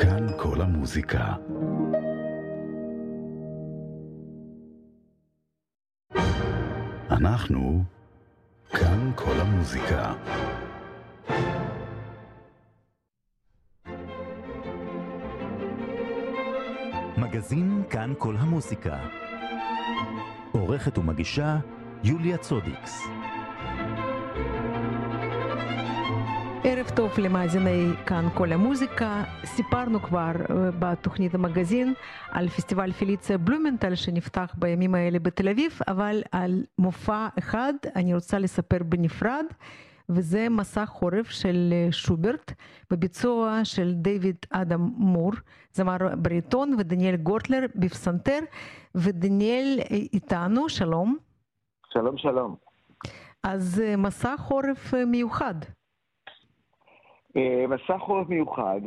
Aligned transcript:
כאן 0.00 0.26
כל 0.38 0.60
המוזיקה. 0.60 1.34
אנחנו 7.10 7.82
כאן 8.70 9.12
כל 9.14 9.40
המוזיקה. 9.40 10.12
מגזין 17.18 17.82
כאן 17.90 18.12
כל 18.18 18.36
המוזיקה. 18.38 18.98
עורכת 20.52 20.98
ומגישה 20.98 21.58
יוליה 22.04 22.38
צודיקס. 22.38 23.02
ערב 26.66 26.90
טוב 26.96 27.18
למאזיני 27.18 27.92
כאן 28.06 28.28
כל 28.34 28.52
המוזיקה. 28.52 29.24
סיפרנו 29.44 30.00
כבר 30.00 30.32
בתוכנית 30.78 31.34
המגזין 31.34 31.94
על 32.30 32.48
פסטיבל 32.48 32.92
פיליציה 32.92 33.38
בלומנטל 33.38 33.94
שנפתח 33.94 34.54
בימים 34.58 34.94
האלה 34.94 35.18
בתל 35.18 35.48
אביב, 35.48 35.78
אבל 35.88 36.22
על 36.32 36.64
מופע 36.78 37.28
אחד 37.38 37.72
אני 37.96 38.14
רוצה 38.14 38.38
לספר 38.38 38.78
בנפרד, 38.82 39.44
וזה 40.08 40.48
מסע 40.50 40.86
חורף 40.86 41.30
של 41.30 41.74
שוברט 41.90 42.52
בביצוע 42.90 43.60
של 43.64 43.92
דיוויד 43.94 44.36
אדם 44.50 44.90
מור, 44.96 45.32
זמר 45.72 45.96
בריטון, 46.18 46.74
ודניאל 46.78 47.16
גורטלר 47.16 47.66
בפסנתר, 47.74 48.38
ודניאל 48.94 49.78
איתנו, 49.90 50.68
שלום. 50.68 51.16
שלום, 51.92 52.18
שלום. 52.18 52.56
אז 53.42 53.82
מסע 53.98 54.36
חורף 54.36 54.94
מיוחד. 55.06 55.54
מסע 57.68 57.98
חורף 57.98 58.28
מיוחד, 58.28 58.80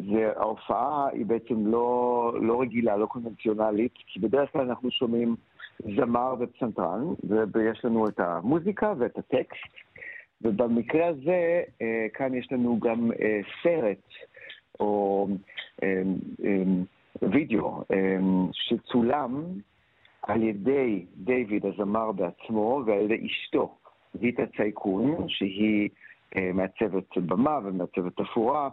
שההופעה 0.00 1.08
היא 1.12 1.26
בעצם 1.26 1.66
לא, 1.66 2.32
לא 2.40 2.60
רגילה, 2.60 2.96
לא 2.96 3.06
קונבנציונלית, 3.06 3.92
כי 4.06 4.20
בדרך 4.20 4.52
כלל 4.52 4.68
אנחנו 4.68 4.90
שומעים 4.90 5.36
זמר 5.96 6.34
ופסנתרן, 6.40 7.04
ויש 7.54 7.84
לנו 7.84 8.08
את 8.08 8.20
המוזיקה 8.20 8.92
ואת 8.98 9.18
הטקסט, 9.18 9.74
ובמקרה 10.42 11.06
הזה, 11.06 11.62
כאן 12.14 12.34
יש 12.34 12.52
לנו 12.52 12.78
גם 12.80 13.10
סרט, 13.62 14.08
או 14.80 15.28
וידאו, 17.22 17.82
שצולם 18.52 19.42
על 20.22 20.42
ידי 20.42 21.06
דיוויד 21.16 21.66
הזמר 21.66 22.12
בעצמו 22.12 22.82
ועל 22.86 23.00
ידי 23.00 23.26
אשתו. 23.26 23.74
ויטה 24.14 24.42
צייקון, 24.56 25.28
שהיא 25.28 25.88
מעצבת 26.54 27.18
במה 27.18 27.58
ומעצבת 27.64 28.16
תפאורה, 28.16 28.68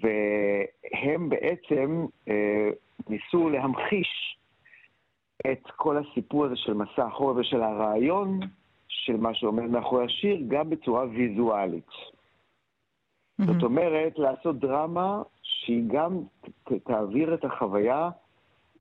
והם 0.00 1.28
בעצם 1.28 2.06
ניסו 3.08 3.50
להמחיש 3.50 4.38
את 5.52 5.70
כל 5.76 5.96
הסיפור 5.96 6.44
הזה 6.44 6.56
של 6.56 6.74
מסע 6.74 7.06
החורף 7.06 7.36
ושל 7.36 7.62
הרעיון 7.62 8.40
של 8.88 9.16
מה 9.16 9.34
שעומד 9.34 9.64
מאחורי 9.64 10.04
השיר, 10.04 10.42
גם 10.48 10.70
בצורה 10.70 11.04
ויזואלית. 11.04 11.88
Mm-hmm. 11.88 13.44
זאת 13.46 13.62
אומרת, 13.62 14.18
לעשות 14.18 14.58
דרמה 14.58 15.22
שהיא 15.42 15.82
גם 15.86 16.20
תעביר 16.84 17.34
את 17.34 17.44
החוויה 17.44 18.10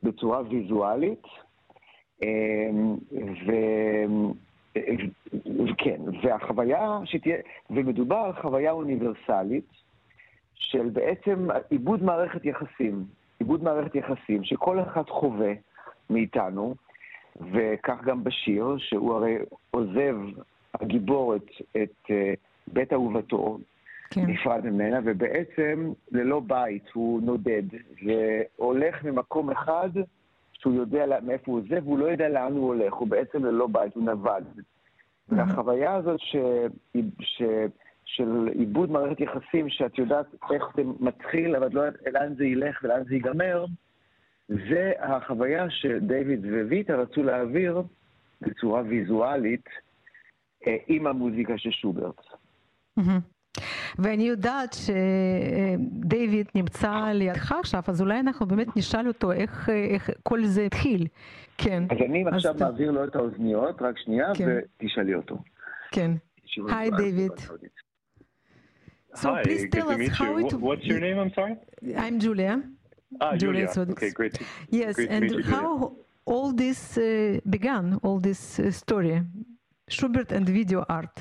בצורה 0.03 0.41
ויזואלית, 0.49 1.23
ו... 3.47 3.51
כן, 5.77 6.01
והחוויה 6.23 6.99
שתהיה, 7.05 7.37
ומדובר 7.69 8.15
על 8.15 8.33
חוויה 8.41 8.71
אוניברסלית 8.71 9.65
של 10.55 10.89
בעצם 10.89 11.47
עיבוד 11.69 12.03
מערכת 12.03 12.45
יחסים, 12.45 13.05
עיבוד 13.39 13.63
מערכת 13.63 13.95
יחסים 13.95 14.43
שכל 14.43 14.79
אחד 14.79 15.09
חווה 15.09 15.53
מאיתנו, 16.09 16.75
וכך 17.51 18.03
גם 18.03 18.23
בשיר, 18.23 18.75
שהוא 18.77 19.13
הרי 19.13 19.35
עוזב 19.71 20.15
הגיבור 20.73 21.35
את, 21.35 21.45
את 21.83 22.05
uh, 22.05 22.11
בית 22.67 22.93
אהובתו, 22.93 23.57
כן. 24.09 24.21
נפרד 24.21 24.65
ממנה, 24.65 24.99
ובעצם 25.03 25.91
ללא 26.11 26.39
בית 26.39 26.89
הוא 26.93 27.21
נודד, 27.21 27.63
והולך 28.05 29.03
ממקום 29.03 29.49
אחד 29.49 29.89
שהוא 30.63 30.75
יודע 30.75 31.05
מאיפה 31.25 31.51
הוא 31.51 31.59
עוזב, 31.59 31.87
והוא 31.87 31.99
לא 31.99 32.05
יודע 32.05 32.29
לאן 32.29 32.53
הוא 32.53 32.67
הולך, 32.67 32.93
הוא 32.93 33.07
בעצם 33.07 33.45
ללא 33.45 33.67
בית, 33.67 33.95
הוא 33.95 34.03
נווד. 34.03 34.43
והחוויה 35.29 35.95
הזאת 35.95 36.19
ש... 36.19 36.35
ש... 37.19 37.41
של 38.05 38.49
עיבוד 38.53 38.91
מערכת 38.91 39.19
יחסים, 39.19 39.69
שאת 39.69 39.97
יודעת 39.97 40.25
איך 40.51 40.63
זה 40.75 40.81
מתחיל, 40.99 41.55
אבל 41.55 41.67
את 41.67 41.73
לא 41.73 41.81
יודעת 41.81 42.01
לאן 42.13 42.35
זה 42.35 42.45
ילך 42.45 42.79
ולאן 42.83 43.03
זה 43.03 43.13
ייגמר, 43.13 43.65
זה 44.47 44.91
החוויה 44.99 45.69
שדייוויד 45.69 46.45
וויטה 46.45 46.95
רצו 46.95 47.23
להעביר 47.23 47.81
בצורה 48.41 48.81
ויזואלית 48.81 49.65
אה, 50.67 50.75
עם 50.87 51.07
המוזיקה 51.07 51.57
של 51.57 51.71
שוברט. 51.71 52.19
Mm-hmm. 52.99 53.32
ואני 53.99 54.23
יודעת 54.23 54.75
שדייוויד 56.03 56.47
נמצא 56.55 57.11
לידך 57.13 57.51
עכשיו, 57.51 57.81
אז 57.87 58.01
אולי 58.01 58.19
אנחנו 58.19 58.45
באמת 58.45 58.77
נשאל 58.77 59.07
אותו 59.07 59.31
איך, 59.31 59.69
איך 59.69 60.09
כל 60.23 60.45
זה 60.45 60.65
התחיל. 60.65 61.07
כן. 61.57 61.83
אז 61.89 61.97
אני 62.09 62.27
אז 62.27 62.33
עכשיו 62.33 62.53
ת... 62.53 62.61
מעביר 62.61 62.91
לו 62.91 63.03
את 63.03 63.15
האוזניות, 63.15 63.81
רק 63.81 63.97
שנייה, 63.97 64.35
כן. 64.35 64.57
ותשאלי 64.81 65.15
אותו. 65.15 65.37
כן. 65.91 66.11
היי, 66.69 66.91
דייוויד. 66.91 67.31
So 69.15 69.29
Hi, 69.29 69.43
please 69.43 69.65
tell 69.71 69.89
us 69.91 70.07
how 70.19 70.37
it. 70.37 70.53
What's 70.53 70.85
your 70.85 70.99
name? 70.99 71.19
I'm 71.19 71.33
sorry. 71.37 71.55
I'm 72.03 72.19
Julia. 72.19 72.53
Ah, 73.21 73.35
Julia. 73.37 73.67
Julia. 73.73 73.91
Okay, 73.91 74.11
great. 74.19 74.33
To, 74.33 74.43
yes, 74.71 74.95
great 74.95 75.11
and 75.11 75.29
you, 75.29 75.43
how 75.43 75.69
Julia. 75.77 75.91
all 76.25 76.51
this 76.63 76.97
uh, 76.97 77.03
began, 77.55 77.99
all 78.05 78.19
this 78.19 78.41
uh, 78.59 78.71
story, 78.71 79.21
Schubert 79.87 80.31
and 80.31 80.45
video 80.49 80.79
art. 80.89 81.15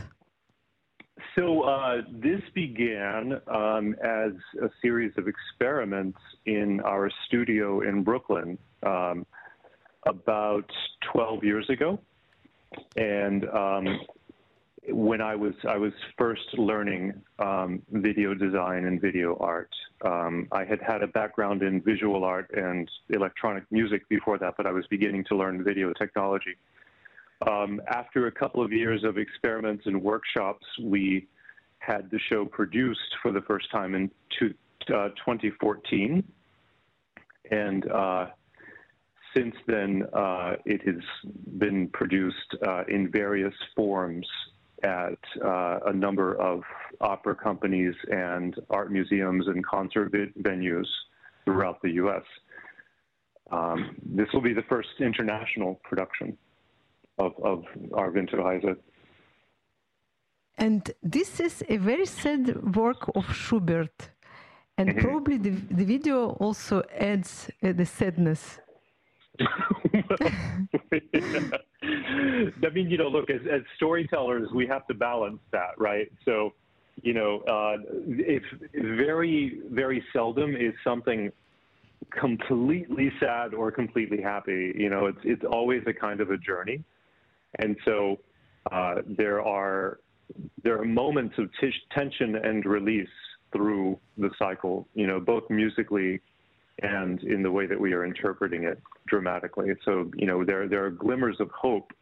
So 1.37 1.63
uh, 1.63 2.03
this 2.11 2.43
began 2.55 3.41
um, 3.47 3.97
as 4.03 4.33
a 4.63 4.69
series 4.83 5.13
of 5.17 5.29
experiments 5.29 6.19
in 6.45 6.81
our 6.81 7.11
studio 7.27 7.81
in 7.81 8.03
Brooklyn 8.03 8.59
um, 8.83 9.25
about 10.07 10.71
12 11.13 11.43
years 11.43 11.71
ago, 11.71 11.99
and 12.97 13.49
um, 13.49 14.01
when 14.89 15.23
I 15.23 15.35
was 15.35 15.55
I 15.67 15.79
was 15.79 15.93
first 16.19 16.59
learning 16.59 17.15
um, 17.39 17.81
video 17.91 18.35
design 18.35 18.85
and 18.85 19.01
video 19.01 19.37
art. 19.41 19.71
Um, 20.05 20.49
I 20.53 20.65
had 20.65 20.81
had 20.83 21.03
a 21.03 21.07
background 21.07 21.63
in 21.63 21.81
visual 21.81 22.25
art 22.25 22.51
and 22.55 22.91
electronic 23.09 23.65
music 23.71 24.07
before 24.11 24.37
that, 24.39 24.55
but 24.59 24.67
I 24.67 24.73
was 24.73 24.85
beginning 24.89 25.25
to 25.31 25.37
learn 25.37 25.65
video 25.65 25.95
technology. 25.95 26.57
Um, 27.49 27.81
after 27.89 28.27
a 28.27 28.33
couple 28.33 28.65
of 28.65 28.73
years 28.73 29.03
of 29.05 29.19
experiments 29.19 29.85
and 29.87 30.01
workshops, 30.03 30.65
we 30.81 31.27
had 31.79 32.11
the 32.11 32.19
show 32.29 32.45
produced 32.45 33.01
for 33.21 33.33
the 33.33 33.41
first 33.43 33.71
time 33.71 33.95
in 33.95 34.11
two, 34.39 34.55
uh, 34.95 35.09
2014. 35.09 36.23
And 37.51 37.91
uh, 37.91 38.27
since 39.35 39.55
then, 39.67 40.05
uh, 40.13 40.55
it 40.65 40.83
has 40.87 41.03
been 41.59 41.89
produced 41.89 42.37
uh, 42.67 42.85
in 42.87 43.11
various 43.11 43.55
forms 43.75 44.27
at 44.85 45.19
uh, 45.45 45.81
a 45.87 45.93
number 45.93 46.35
of 46.41 46.63
opera 47.01 47.35
companies 47.35 47.95
and 48.11 48.55
art 48.71 48.93
museums 48.93 49.47
and 49.49 49.65
concert 49.65 50.13
venues 50.13 50.87
throughout 51.45 51.81
the 51.83 51.91
U.S. 51.93 52.23
Um, 53.51 53.97
this 54.05 54.29
will 54.33 54.41
be 54.41 54.55
the 54.55 54.65
first 54.69 54.89
international 55.01 55.81
production 55.85 56.37
of, 57.19 57.33
of 57.43 57.65
our 57.95 58.11
Winterreise. 58.11 58.77
And 60.59 60.91
this 61.03 61.41
is 61.41 61.65
a 61.69 61.77
very 61.77 62.07
sad 62.07 62.77
work 62.77 63.11
of 63.15 63.25
Schubert. 63.35 64.11
And 64.79 64.91
mm-hmm. 64.91 65.01
probably 65.01 65.37
the, 65.39 65.51
the 65.51 65.85
video 65.85 66.31
also 66.41 66.83
adds 66.99 67.51
uh, 67.63 67.73
the 67.73 67.85
sadness. 67.87 68.59
I 69.41 69.47
mean, 72.75 72.91
you 72.91 72.99
know, 72.99 73.09
look, 73.09 73.31
as, 73.31 73.41
as, 73.51 73.63
storytellers, 73.77 74.49
we 74.55 74.67
have 74.67 74.87
to 74.89 74.95
balance 74.95 75.41
that, 75.53 75.73
right? 75.79 76.11
So, 76.25 76.53
you 77.03 77.15
know, 77.15 77.41
uh, 77.49 77.79
if 78.07 78.43
very, 78.75 79.61
very 79.71 80.05
seldom 80.13 80.55
is 80.55 80.75
something 80.85 81.33
completely 82.11 83.11
sad 83.21 83.55
or 83.55 83.71
completely 83.71 84.21
happy. 84.21 84.75
You 84.77 84.91
know, 84.91 85.07
it's 85.07 85.19
it's 85.25 85.45
always 85.51 85.83
a 85.87 85.93
kind 85.93 86.21
of 86.21 86.31
a 86.31 86.37
journey, 86.37 86.83
and 87.59 87.77
so 87.85 88.19
uh, 88.71 88.97
there 89.07 89.43
are 89.43 89.99
there 90.63 90.81
are 90.81 90.85
moments 90.85 91.35
of 91.39 91.51
t- 91.61 91.73
tension 91.91 92.37
and 92.37 92.65
release 92.65 93.09
through 93.53 93.99
the 94.17 94.31
cycle, 94.39 94.89
you 94.95 95.07
know, 95.07 95.21
both 95.21 95.45
musically 95.51 96.21
and 96.83 97.23
in 97.23 97.43
the 97.43 97.51
way 97.51 97.67
that 97.67 97.79
we 97.79 97.93
are 97.93 98.05
interpreting 98.05 98.65
it 98.65 98.81
dramatically. 99.07 99.75
So, 99.85 100.11
you 100.17 100.27
know, 100.27 100.45
there, 100.45 100.69
there 100.69 100.85
are 100.87 100.91
glimmers 100.91 101.37
of 101.39 101.51
hope 101.51 101.93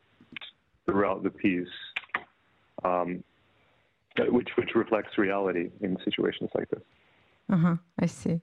throughout 0.86 1.22
the 1.22 1.30
piece, 1.30 1.66
um, 2.84 3.22
which, 4.28 4.48
which 4.56 4.70
reflects 4.74 5.18
reality 5.18 5.70
in 5.80 5.96
situations 6.04 6.50
like 6.54 6.68
this. 6.70 6.82
Uh-huh, 7.52 7.76
I 7.98 8.06
see. 8.06 8.40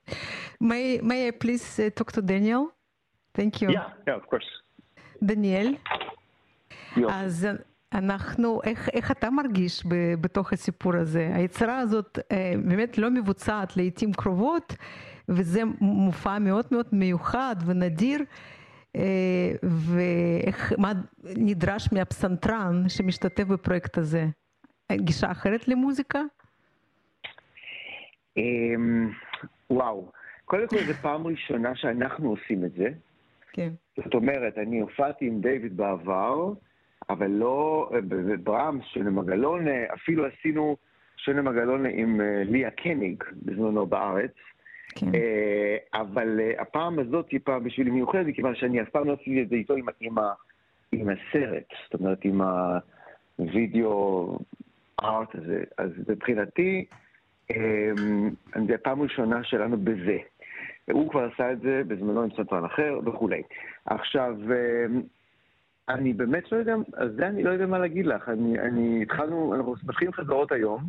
May, 0.59 0.99
may 0.99 1.29
I 1.29 1.31
please 1.31 1.79
uh, 1.79 1.89
talk 1.95 2.11
to 2.13 2.21
Daniel? 2.21 2.71
Thank 3.33 3.61
you. 3.61 3.71
Yeah, 3.71 3.89
yeah, 4.05 4.15
of 4.15 4.27
course. 4.27 4.45
Daniel, 5.25 5.77
יופי. 6.97 7.15
אז 7.15 7.47
אנחנו, 7.93 8.59
איך, 8.63 8.89
איך 8.93 9.11
אתה 9.11 9.29
מרגיש 9.29 9.85
ב, 9.85 9.95
בתוך 10.21 10.53
הסיפור 10.53 10.95
הזה? 10.95 11.31
היצירה 11.33 11.79
הזאת 11.79 12.19
אה, 12.31 12.53
באמת 12.65 12.97
לא 12.97 13.09
מבוצעת 13.09 13.77
לעיתים 13.77 14.13
קרובות, 14.13 14.75
וזה 15.29 15.61
מופע 15.81 16.39
מאוד 16.39 16.65
מאוד 16.71 16.85
מיוחד 16.91 17.55
ונדיר. 17.65 18.19
אה, 18.95 19.51
ואיך, 19.63 20.73
מה 20.77 20.91
נדרש 21.37 21.89
מהפסנתרן 21.91 22.89
שמשתתף 22.89 23.43
בפרויקט 23.43 23.97
הזה? 23.97 24.25
גישה 24.91 25.31
אחרת 25.31 25.67
למוזיקה? 25.67 26.21
אמ, 28.37 29.09
וואו, 29.69 30.11
קודם 30.45 30.67
כל 30.67 30.77
זו 30.77 30.93
פעם 30.93 31.27
ראשונה 31.27 31.75
שאנחנו 31.75 32.29
עושים 32.29 32.65
את 32.65 32.71
זה. 32.73 32.89
כן. 33.53 33.69
זאת 33.95 34.13
אומרת, 34.13 34.57
אני 34.57 34.79
הופעתי 34.79 35.25
עם 35.27 35.41
דיוויד 35.41 35.77
בעבר, 35.77 36.53
אבל 37.09 37.31
לא 37.31 37.89
בברמס, 38.07 38.85
שונה 38.85 39.09
מגלונה, 39.09 39.93
אפילו 39.93 40.25
עשינו 40.25 40.77
שונה 41.17 41.41
מגלונה 41.41 41.89
עם 41.89 42.21
אה, 42.21 42.43
ליה 42.45 42.71
קניג 42.71 43.23
בזמנו 43.43 43.85
בארץ. 43.85 44.31
כן. 44.95 45.15
אה, 45.15 45.77
אבל 45.93 46.39
אה, 46.39 46.61
הפעם 46.61 46.99
הזאת 46.99 47.31
היא 47.31 47.39
פעם 47.43 47.63
בשבילי 47.63 47.91
מיוחדת, 47.91 48.25
מכיוון 48.25 48.55
שאני 48.55 48.81
אף 48.81 48.89
פעם 48.89 49.07
לא 49.07 49.13
עשיתי 49.13 49.41
את 49.41 49.49
זה 49.49 49.55
איתו 49.55 49.73
עם, 49.73 49.85
עם, 49.99 50.17
ה- 50.17 50.33
עם 50.91 51.07
הסרט, 51.09 51.63
זאת 51.83 52.01
אומרת 52.01 52.25
עם 52.25 52.41
הווידאו 53.37 54.39
ארט 55.03 55.35
הזה. 55.35 55.63
אז 55.77 55.91
מבחינתי, 56.09 56.85
אמ, 57.51 58.29
זו 58.67 58.73
הפעם 58.73 58.99
הראשונה 59.01 59.43
שלנו 59.43 59.77
בזה. 59.77 60.17
הוא 60.91 61.09
כבר 61.09 61.29
עשה 61.33 61.51
את 61.51 61.61
זה 61.61 61.81
בזמנו 61.87 62.21
עם 62.21 62.29
סנטרן 62.35 62.65
אחר 62.65 62.99
וכולי. 63.05 63.41
עכשיו, 63.85 64.35
אמ, 64.45 65.01
אני 65.89 66.13
באמת 66.13 66.51
לא 66.51 66.57
יודע, 66.57 66.75
על 66.93 67.15
זה 67.15 67.27
אני 67.27 67.43
לא 67.43 67.49
יודע 67.49 67.65
מה 67.65 67.79
להגיד 67.79 68.05
לך. 68.05 68.29
אני, 68.29 68.59
אני 68.59 69.01
התחלנו, 69.01 69.55
אנחנו 69.55 69.75
מתחילים 69.83 70.13
חזרות 70.13 70.51
היום. 70.51 70.81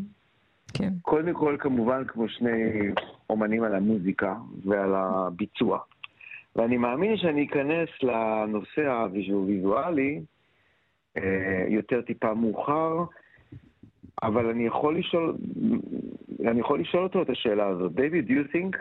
כן. 0.74 0.92
קודם 1.02 1.34
כל, 1.34 1.56
כמובן, 1.58 2.04
כמו 2.04 2.28
שני 2.28 2.78
אומנים 3.30 3.62
על 3.62 3.74
המוזיקה 3.74 4.34
ועל 4.64 4.94
הביצוע. 4.94 5.78
ואני 6.56 6.76
מאמין 6.76 7.16
שאני 7.16 7.46
אכנס 7.46 7.88
לנושא 8.02 9.06
הוויזואלי 9.30 10.20
אה, 11.16 11.64
יותר 11.68 12.02
טיפה 12.02 12.34
מאוחר, 12.34 13.04
אבל 14.22 14.46
אני 14.50 14.66
יכול 14.66 14.98
לשאול, 14.98 15.36
אני 16.40 16.60
יכול 16.60 16.80
לשאול 16.80 17.02
אותו 17.02 17.22
את 17.22 17.30
השאלה 17.30 17.66
הזאת. 17.66 17.92
David, 17.92 18.28
do 18.28 18.32
you 18.32 18.52
think, 18.52 18.76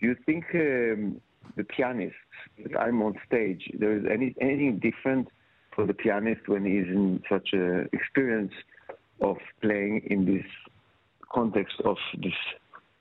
do 0.00 0.06
you 0.06 0.14
think 0.26 0.44
um, 0.54 1.18
the 1.55 1.63
pianist 1.63 2.15
that 2.63 2.73
I'm 2.79 3.01
on 3.01 3.13
stage, 3.27 3.63
there 3.81 3.93
is 3.97 4.03
any, 4.15 4.27
anything 4.41 4.79
different 4.79 5.27
for 5.75 5.85
the 5.85 5.93
pianist 5.93 6.43
when 6.47 6.63
he's 6.65 6.87
in 6.99 7.21
such 7.33 7.49
a 7.53 7.65
experience 7.97 8.53
of 9.21 9.37
playing 9.61 9.93
in 10.13 10.19
this 10.25 10.45
context 11.33 11.77
of 11.85 11.97
this 12.25 12.39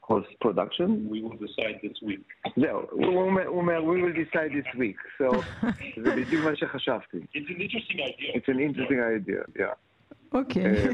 host 0.00 0.28
production? 0.40 0.88
We 1.10 1.22
will 1.22 1.36
decide 1.46 1.76
this 1.82 1.98
week. 2.02 2.24
זהו, 2.56 2.80
הוא 2.90 3.22
אומר, 3.22 3.46
הוא 3.46 3.58
אומר, 3.60 3.78
we 3.84 4.02
will 4.02 4.12
decide 4.24 4.50
this 4.52 4.74
week. 4.78 4.96
So, 5.18 5.42
זה 6.02 6.10
בדיוק 6.16 6.44
מה 6.44 6.56
שחשבתי. 6.56 7.16
It's 7.34 7.48
an 7.48 7.60
interesting 7.60 8.00
idea. 8.00 8.34
It's 8.34 8.48
an 8.48 8.60
interesting 8.60 9.00
idea, 9.00 9.42
yeah. 9.62 9.74
אוקיי. 10.32 10.64
אה, 10.66 10.88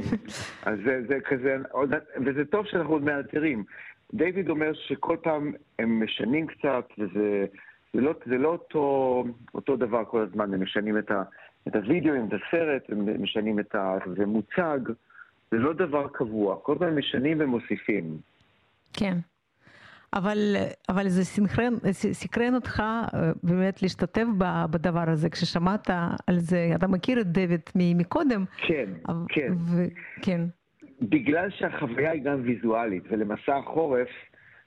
אז 0.62 0.78
זה, 0.84 1.02
זה 1.08 1.18
כזה, 1.24 1.56
עוד- 1.70 1.92
וזה 2.26 2.44
טוב 2.44 2.66
שאנחנו 2.66 2.92
עוד 2.92 3.02
מאלתרים. 3.02 3.64
דיוויד 4.13 4.49
אומר 4.49 4.73
שכל 4.73 5.17
פעם 5.23 5.51
הם 5.79 6.03
משנים 6.03 6.47
קצת, 6.47 6.85
וזה 6.97 7.45
זה 7.93 8.01
לא, 8.01 8.13
זה 8.25 8.37
לא 8.37 8.47
אותו, 8.49 9.23
אותו 9.55 9.75
דבר 9.75 10.05
כל 10.05 10.21
הזמן, 10.21 10.53
הם 10.53 10.63
משנים 10.63 10.97
את, 10.97 11.11
ה, 11.11 11.23
את 11.67 11.75
הוידאו, 11.75 12.13
את 12.15 12.33
הסרט, 12.33 12.83
הם 12.89 13.23
משנים 13.23 13.59
את 13.59 13.75
ה... 13.75 13.97
זה 14.17 14.25
מוצג, 14.25 14.79
זה 15.51 15.57
לא 15.57 15.73
דבר 15.73 16.07
קבוע, 16.07 16.55
כל 16.63 16.75
פעם 16.79 16.97
משנים 16.97 17.37
ומוסיפים. 17.41 18.17
כן. 18.93 19.17
אבל, 20.13 20.55
אבל 20.89 21.09
זה 21.09 21.23
סינכרן, 21.25 21.73
סקרן 21.91 22.55
אותך 22.55 22.79
אה, 22.79 23.31
באמת 23.43 23.81
להשתתף 23.81 24.25
בדבר 24.71 25.09
הזה, 25.09 25.29
כששמעת 25.29 25.89
על 26.27 26.39
זה, 26.39 26.71
אתה 26.75 26.87
מכיר 26.87 27.21
את 27.21 27.27
דויד 27.27 27.61
מקודם. 27.75 28.45
כן, 28.67 28.85
אבל- 29.09 29.25
כן. 29.29 29.53
ו- 29.53 29.87
כן, 30.21 30.41
בגלל 31.01 31.49
שהחוויה 31.49 32.11
היא 32.11 32.23
גם 32.23 32.41
ויזואלית, 32.43 33.03
ולמסע 33.09 33.57
החורף 33.57 34.09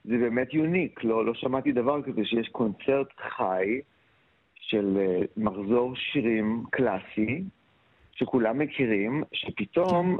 זה 0.03 0.17
באמת 0.17 0.53
יוניק, 0.53 1.03
לא, 1.03 1.25
לא 1.25 1.33
שמעתי 1.33 1.71
דבר 1.71 2.01
כזה 2.01 2.25
שיש 2.25 2.49
קונצרט 2.49 3.07
חי 3.37 3.81
של 4.55 4.97
אה, 4.99 5.21
מחזור 5.37 5.95
שירים 5.95 6.63
קלאסי, 6.69 7.43
שכולם 8.11 8.59
מכירים, 8.59 9.23
שפתאום 9.33 10.17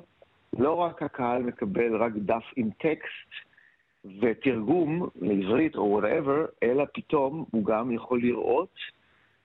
לא 0.60 0.74
רק 0.74 1.04
הקהל 1.04 1.44
מקבל 1.44 1.96
רק 1.96 2.12
דף 2.16 2.44
עם 2.56 2.70
טקסט 2.70 3.48
ותרגום 4.22 5.10
לעברית 5.16 5.76
או 5.76 5.82
whatever, 5.82 6.46
אלא 6.64 6.84
פתאום 6.94 7.46
הוא 7.52 7.66
גם 7.66 7.92
יכול 7.92 8.22
לראות 8.22 8.76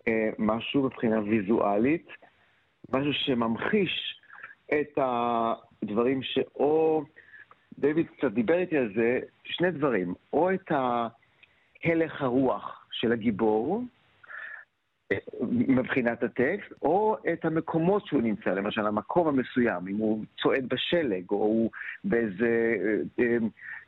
אה, 0.08 0.30
משהו 0.38 0.82
מבחינה 0.82 1.20
ויזואלית, 1.20 2.08
משהו 2.92 3.12
שממחיש 3.12 4.20
את 4.80 4.98
הדברים 5.82 6.22
שאו, 6.22 7.04
דיוויד 7.78 8.06
קצת 8.16 8.32
דיבר 8.32 8.58
איתי 8.58 8.76
על 8.76 8.92
זה, 8.96 9.20
שני 9.44 9.70
דברים, 9.70 10.14
או 10.32 10.50
את 10.54 10.72
הלך 11.84 12.22
הרוח 12.22 12.86
של 12.90 13.12
הגיבור, 13.12 13.82
אה, 15.12 15.16
מבחינת 15.50 16.22
הטקסט, 16.22 16.72
או 16.82 17.16
את 17.32 17.44
המקומות 17.44 18.06
שהוא 18.06 18.22
נמצא, 18.22 18.50
למשל 18.50 18.86
המקום 18.86 19.28
המסוים, 19.28 19.88
אם 19.88 19.96
הוא 19.96 20.24
צועד 20.42 20.68
בשלג, 20.68 21.24
או 21.30 21.36
הוא 21.36 21.70
באיזה, 22.04 22.74
אה, 23.18 23.36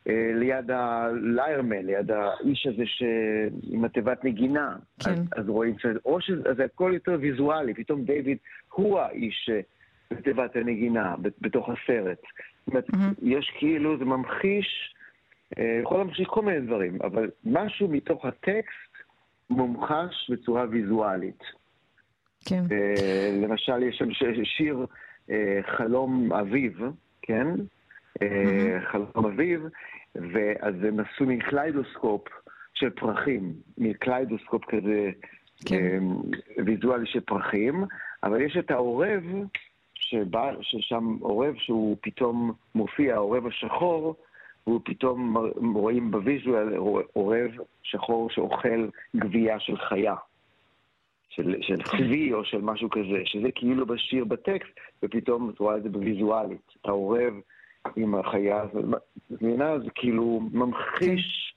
אה, 0.08 0.30
ליד 0.34 0.70
הליירמן, 0.70 1.86
ליד 1.86 2.10
האיש 2.10 2.66
הזה 2.66 2.86
ש... 2.86 3.02
עם 3.70 3.84
התיבת 3.84 4.24
נגינה. 4.24 4.76
כן. 5.04 5.10
אז, 5.10 5.18
אז 5.36 5.48
רואים. 5.48 5.74
או 6.04 6.20
שזה 6.20 6.64
הכל 6.64 6.90
יותר 6.94 7.16
ויזואלי, 7.20 7.74
פתאום 7.74 8.04
דיוויד 8.04 8.38
הוא 8.72 8.98
האיש 8.98 9.50
בתיבת 10.14 10.56
הנגינה, 10.56 11.14
בתוך 11.40 11.68
הסרט. 11.68 12.22
זאת 12.66 12.68
אומרת. 12.68 12.86
יש 13.22 13.52
כאילו, 13.58 13.98
זה 13.98 14.04
ממחיש, 14.04 14.94
אה, 15.58 15.80
יכול 15.82 15.98
להמחיש 15.98 16.26
כל 16.26 16.42
מיני 16.42 16.60
דברים, 16.60 16.98
אבל 17.02 17.30
משהו 17.44 17.88
מתוך 17.88 18.24
הטקסט 18.24 18.94
מומחש 19.50 20.30
בצורה 20.30 20.64
ויזואלית. 20.70 21.42
כן, 22.44 22.62
אה, 22.72 23.38
למשל, 23.42 23.82
יש 23.82 23.96
שם 23.96 24.08
שיר 24.44 24.86
אה, 25.30 25.60
חלום 25.76 26.32
אביב, 26.32 26.80
כן? 27.22 27.48
חלום 28.90 29.26
אביב, 29.26 29.60
ואז 30.14 30.74
הם 30.88 31.00
עשו 31.00 31.26
מין 31.26 31.40
קליידוסקופ 31.40 32.28
של 32.74 32.90
פרחים, 32.90 33.52
מין 33.78 33.92
קליידוסקופ 33.92 34.64
כזה 34.64 35.10
כן. 35.66 36.02
ויזואלי 36.66 37.06
של 37.06 37.20
פרחים, 37.20 37.84
אבל 38.22 38.40
יש 38.40 38.56
את 38.56 38.70
העורב, 38.70 39.22
שבא, 40.10 40.52
ששם 40.60 41.16
עורב 41.20 41.54
שהוא 41.56 41.96
פתאום 42.00 42.52
מופיע, 42.74 43.14
העורב 43.14 43.46
השחור, 43.46 44.16
והוא 44.66 44.80
פתאום 44.84 45.36
רואים 45.74 46.10
בוויזואל 46.10 46.76
עורב 47.12 47.50
שחור 47.82 48.30
שאוכל 48.30 48.88
גבייה 49.16 49.60
של 49.60 49.76
חיה. 49.76 50.14
של, 51.28 51.56
של 51.60 51.82
צבי 51.82 52.32
או 52.32 52.44
של 52.44 52.60
משהו 52.60 52.90
כזה, 52.90 53.22
שזה 53.24 53.48
כאילו 53.54 53.86
בשיר 53.86 54.24
בטקסט, 54.24 54.72
ופתאום 55.02 55.50
את 55.50 55.58
רואה 55.58 55.76
את 55.76 55.82
זה 55.82 55.88
בוויזואלית. 55.88 56.72
את 56.80 56.86
העורב 56.86 57.34
עם 57.96 58.14
החיה, 58.14 58.60
הזאת. 58.60 58.84
מבינה? 59.30 59.78
זה 59.78 59.90
כאילו 59.94 60.40
ממחיש 60.52 61.54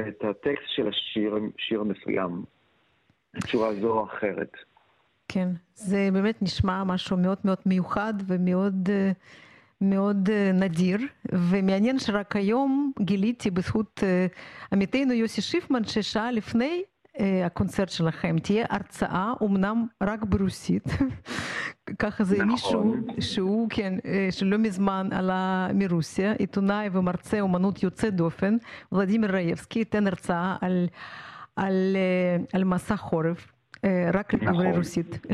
את 0.00 0.24
הטקסט 0.24 0.68
של 0.68 0.88
השיר, 0.88 1.34
שיר 1.58 1.82
מסוים, 1.82 2.44
בצורה 3.34 3.74
זו 3.74 3.98
או 3.98 4.04
אחרת. 4.04 4.52
כן. 5.28 5.48
זה 5.74 6.08
באמת 6.12 6.42
נשמע 6.42 6.84
משהו 6.84 7.16
מאוד 7.16 7.38
מאוד 7.44 7.58
מיוחד 7.66 8.14
ומאוד 8.26 8.88
אה, 8.92 9.12
מאוד 9.80 10.28
אה, 10.32 10.52
נדיר, 10.52 11.00
ומעניין 11.32 11.98
שרק 11.98 12.36
היום 12.36 12.92
גיליתי 13.00 13.50
בזכות 13.50 14.00
אה, 14.02 14.26
עמיתנו 14.72 15.12
יוסי 15.12 15.40
שיפמן, 15.40 15.84
ששעה 15.84 16.32
לפני 16.32 16.82
הקונצרט 17.44 17.88
שלכם 17.88 18.36
תהיה 18.38 18.66
הרצאה, 18.70 19.32
אמנם 19.42 19.86
רק 20.02 20.22
ברוסית. 20.22 20.84
ככה 21.98 22.24
זה 22.24 22.44
נכון. 22.44 22.46
מישהו 22.46 22.94
שהוא, 23.20 23.66
כן, 23.70 23.94
שלא 24.30 24.58
מזמן 24.58 25.08
עלה 25.12 25.68
מרוסיה, 25.74 26.32
עיתונאי 26.32 26.88
ומרצה 26.92 27.40
אומנות 27.40 27.82
יוצא 27.82 28.10
דופן, 28.10 28.56
ולדימיר 28.92 29.32
ראיבסקי, 29.32 29.78
ייתן 29.78 30.06
הרצאה 30.06 30.56
על, 30.60 30.86
על, 31.56 31.96
על 32.52 32.64
מסע 32.64 32.96
חורף. 32.96 33.55
אה, 33.86 34.10
רק 34.14 34.34
נכון. 34.34 34.66
רוסית. 34.66 35.26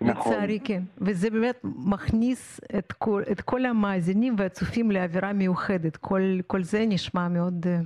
נכון. 0.00 0.32
לצערי 0.32 0.60
כן. 0.64 0.82
וזה 0.98 1.30
באמת 1.30 1.60
מכניס 1.64 2.60
את 2.78 2.92
כל, 2.92 3.22
את 3.32 3.40
כל 3.40 3.64
המאזינים 3.64 4.34
והצופים 4.38 4.90
לאווירה 4.90 5.32
מיוחדת. 5.32 5.96
כל, 5.96 6.22
כל 6.46 6.62
זה 6.62 6.84
נשמע 6.88 7.28
מאוד, 7.28 7.66
אה, 7.66 7.78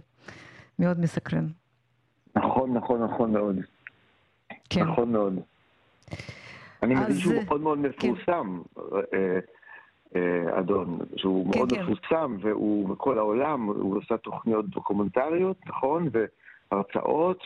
מאוד 0.78 1.00
מסקרן. 1.00 1.46
נכון, 2.36 2.74
נכון, 2.74 3.02
נכון 3.02 3.32
מאוד. 3.32 3.56
כן. 4.70 4.84
נכון 4.84 5.12
מאוד. 5.12 5.40
אני 6.82 6.94
מבין 6.94 7.06
אז, 7.06 7.18
שהוא 7.18 7.34
אה, 7.34 7.44
מאוד 7.44 7.60
מאוד 7.60 7.78
מפורסם, 7.78 8.60
אה, 8.78 9.38
אה, 10.16 10.58
אדון, 10.60 10.98
שהוא 11.16 11.52
כן, 11.52 11.58
מאוד 11.58 11.72
כן. 11.72 11.82
מפורסם, 11.82 12.36
והוא 12.40 12.88
בכל 12.88 13.18
העולם, 13.18 13.62
הוא 13.66 13.96
עושה 13.96 14.16
תוכניות 14.16 14.68
דוקומנטריות, 14.68 15.56
נכון? 15.66 16.08
והרצאות, 16.72 17.42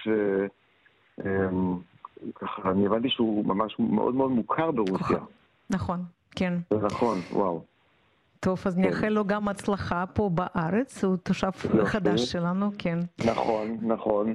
וככה, 2.29 2.71
אני 2.71 2.87
הבנתי 2.87 3.09
שהוא 3.11 3.45
ממש 3.47 3.77
מאוד 3.79 4.15
מאוד 4.15 4.31
מוכר 4.31 4.71
ברוסיה. 4.71 4.97
כוכב. 4.99 5.21
נכון, 5.71 6.05
כן. 6.31 6.55
זה 6.71 6.77
נכון, 6.87 7.19
וואו. 7.33 7.62
טוב, 8.41 8.62
אז 8.67 8.75
כן. 8.75 8.81
נאחל 8.81 9.09
לו 9.09 9.25
גם 9.25 9.49
הצלחה 9.49 10.05
פה 10.15 10.31
בארץ, 10.35 11.05
הוא 11.05 11.17
תושב. 11.17 11.50
חדש 11.85 12.33
שלנו, 12.33 12.71
כן. 12.79 12.99
נכון, 13.27 13.77
נכון. 13.83 14.35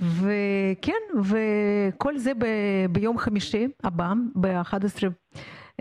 וכן, 0.00 0.92
וכל 1.24 2.18
זה 2.18 2.32
ב- 2.34 2.44
ביום 2.92 3.18
חמישי 3.18 3.68
הבא, 3.84 4.12
ב-11 4.40 5.02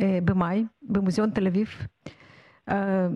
במאי, 0.02 0.66
במוזיאון 0.82 1.30
תל 1.30 1.48
אביב, 1.48 1.68
אה, 2.70 3.08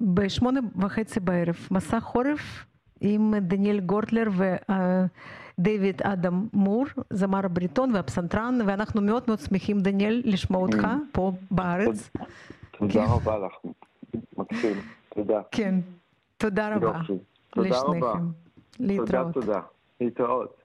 בשמונה 0.00 0.60
וחצי 0.76 1.20
בערב, 1.20 1.56
מסע 1.70 2.00
חורף 2.00 2.64
עם 3.00 3.34
דניאל 3.40 3.80
גורטלר 3.80 4.28
ודייוויד 5.58 6.02
אדם 6.02 6.46
מור, 6.52 6.84
זמר 7.10 7.40
הבריטון 7.44 7.94
והפסנתרן, 7.94 8.58
ואנחנו 8.66 9.00
מאוד 9.00 9.22
מאוד 9.26 9.38
שמחים, 9.38 9.80
דניאל, 9.80 10.22
לשמוע 10.24 10.62
אותך 10.62 10.88
פה 11.12 11.32
בארץ. 11.50 12.10
תודה. 12.70 13.04
רבה 13.04 13.38
לך. 13.38 13.52
מקסים. 14.38 14.76
תודה. 15.08 15.40
כן, 15.50 15.74
תודה 16.36 16.76
רבה. 16.76 17.00
תודה. 17.50 17.68
לשניכם. 17.68 18.00
תודה, 18.00 18.24
להתראות. 18.80 19.34
תודה. 19.34 19.60
להתראות. 20.00 20.62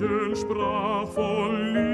Mädchen 0.00 0.36
sprach 0.36 1.08
voll 1.08 1.72
Liebe, 1.72 1.87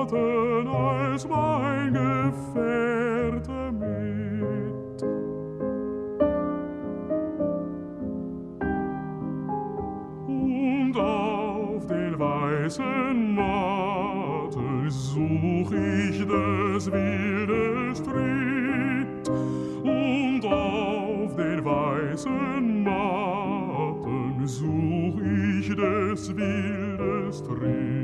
Mondenschatten 0.00 0.66
als 0.68 1.28
mein 1.28 1.92
Gefährte 1.92 3.72
mit. 3.72 5.02
Und 10.26 10.96
auf 10.96 11.86
den 11.86 12.18
weißen 12.18 13.34
Matten 13.34 14.90
such 14.90 15.72
ich 15.72 16.18
des 16.18 16.90
Wildes 16.92 18.02
Tritt. 18.02 19.28
Und 19.82 20.44
auf 20.44 21.36
den 21.36 21.64
weißen 21.64 22.84
Matten 22.84 24.46
such 24.46 25.20
ich 25.20 25.68
des 25.68 26.36
Wildes 26.36 27.42
Tritt. 27.42 27.99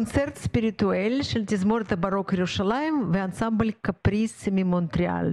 קונצרט 0.00 0.34
ספיריטואל 0.34 1.18
של 1.22 1.40
תזמורת 1.44 1.92
הברוק 1.92 2.32
ירושלים 2.32 2.94
ואנסמבל 3.12 3.70
קפריס 3.82 4.48
ממונטריאל. 4.52 5.32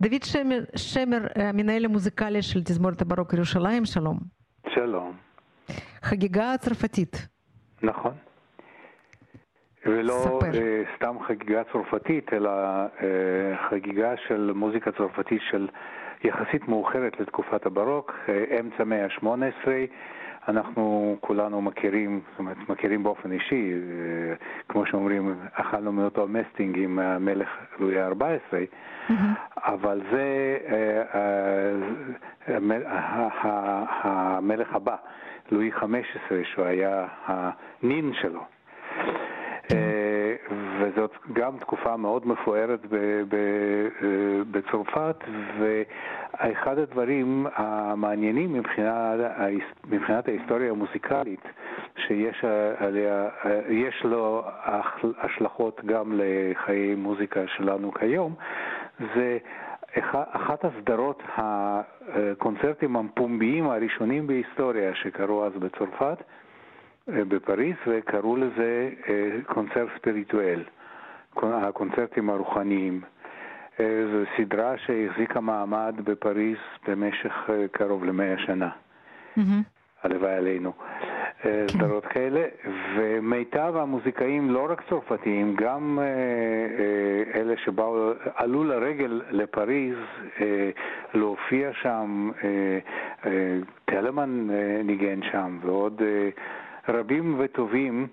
דוד 0.00 0.22
שמר, 0.22 0.60
שמר, 0.76 1.18
המנהל 1.34 1.84
המוזיקלי 1.84 2.42
של 2.42 2.62
תזמורת 2.62 3.02
הברוק 3.02 3.32
ירושלים, 3.32 3.84
שלום. 3.84 4.18
שלום, 4.68 5.12
חגיגה 6.02 6.54
צרפתית. 6.58 7.28
נכון. 7.82 8.12
ולא 9.86 10.12
ספר. 10.12 10.54
אה, 10.54 10.82
סתם 10.96 11.16
חגיגה 11.28 11.62
צרפתית, 11.72 12.32
אלא 12.32 12.50
אה, 12.50 13.68
חגיגה 13.70 14.14
של 14.28 14.52
מוזיקה 14.54 14.92
צרפתית 14.92 15.42
של 15.50 15.68
יחסית 16.24 16.68
מאוחרת 16.68 17.20
לתקופת 17.20 17.66
ברוק, 17.66 18.12
אה, 18.28 18.60
אמצע 18.60 18.76
המאה 18.78 19.04
ה-18. 19.04 19.68
אנחנו 20.48 21.16
כולנו 21.20 21.62
מכירים, 21.62 22.20
זאת 22.30 22.38
אומרת, 22.38 22.56
מכירים 22.68 23.02
באופן 23.02 23.32
אישי, 23.32 23.72
אה, 23.72 24.34
כמו 24.68 24.86
שאומרים, 24.86 25.34
אכלנו 25.52 25.92
מאותו 25.92 26.26
מסטינג 26.28 26.78
עם 26.78 26.98
המלך 26.98 27.48
לואי 27.78 28.00
ה-14, 28.00 28.54
אבל 29.56 30.00
זה 30.10 30.58
אה, 30.68 31.02
אה, 31.14 32.56
המלך 34.02 34.74
הבא, 34.74 34.96
לואי 35.50 35.72
15, 35.72 36.38
שהוא 36.44 36.64
היה 36.64 37.06
הנין 37.26 38.12
שלו. 38.20 38.40
אה, 39.72 40.09
וזאת 40.80 41.10
גם 41.32 41.58
תקופה 41.58 41.96
מאוד 41.96 42.26
מפוארת 42.26 42.80
אה, 42.92 42.98
בצרפת, 44.50 45.16
ואחד 45.58 46.78
הדברים 46.78 47.46
המעניינים 47.54 48.52
מבחינת, 48.52 48.90
ההיס- 49.36 49.86
מבחינת 49.90 50.28
ההיסטוריה 50.28 50.70
המוזיקלית, 50.70 51.40
שיש 51.96 52.44
עליה, 52.78 53.28
אה, 53.46 53.60
יש 53.68 54.04
לו 54.04 54.42
השלכות 55.18 55.80
גם 55.86 56.12
לחיי 56.16 56.94
מוזיקה 56.94 57.40
שלנו 57.46 57.92
כיום, 57.92 58.34
זה 59.14 59.38
אח- 59.98 60.28
אחת 60.32 60.64
הסדרות 60.64 61.22
הקונצרטים 61.36 62.96
הפומביים 62.96 63.66
הראשונים 63.70 64.26
בהיסטוריה 64.26 64.94
שקרו 64.94 65.44
אז 65.44 65.52
בצרפת, 65.52 66.02
אה, 66.02 66.24
בפריז, 67.28 67.74
וקראו 67.86 68.36
לזה 68.36 68.90
אה, 69.08 69.14
קונצרט 69.46 69.88
ספיריטואל, 69.98 70.62
קונ- 71.34 71.64
הקונצרטים 71.64 72.30
הרוחניים. 72.30 73.00
אה, 73.80 74.02
זו 74.12 74.18
סדרה 74.36 74.74
שהחזיקה 74.78 75.40
מעמד 75.40 75.94
בפריז 76.04 76.56
במשך 76.88 77.50
אה, 77.50 77.64
קרוב 77.72 78.04
למאה 78.04 78.34
שנה. 78.38 78.68
מהמם. 79.36 79.62
הלוואי 80.02 80.34
עלינו. 80.34 80.72
אה, 81.44 81.50
כן. 81.50 81.68
סדרות 81.68 82.06
כאלה, 82.06 82.44
ומיטב 82.96 83.72
המוזיקאים, 83.76 84.50
לא 84.50 84.66
רק 84.70 84.82
צרפתיים, 84.88 85.54
גם 85.56 85.98
אה, 86.02 86.04
אה, 86.04 87.40
אלה 87.40 87.54
שבאו, 87.56 88.10
עלו 88.34 88.64
לרגל 88.64 89.22
לפריז 89.30 89.96
אה, 90.40 90.70
להופיע 91.14 91.70
שם, 91.72 92.30
אה, 92.44 92.48
אה, 93.26 93.56
טלמן 93.84 94.50
אה, 94.50 94.80
ניגן 94.84 95.22
שם, 95.22 95.58
ועוד 95.62 96.02
אה, 96.04 96.28
רבים 96.90 97.36
וטובים. 97.38 98.06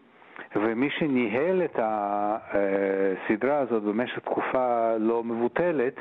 ומי 0.56 0.90
שניהל 1.00 1.62
את 1.66 1.80
הסדרה 1.80 3.58
הזאת 3.60 3.84
במשך 3.84 4.20
תקופה 4.20 4.98
לא 5.00 5.24
מבוטלת 5.24 5.96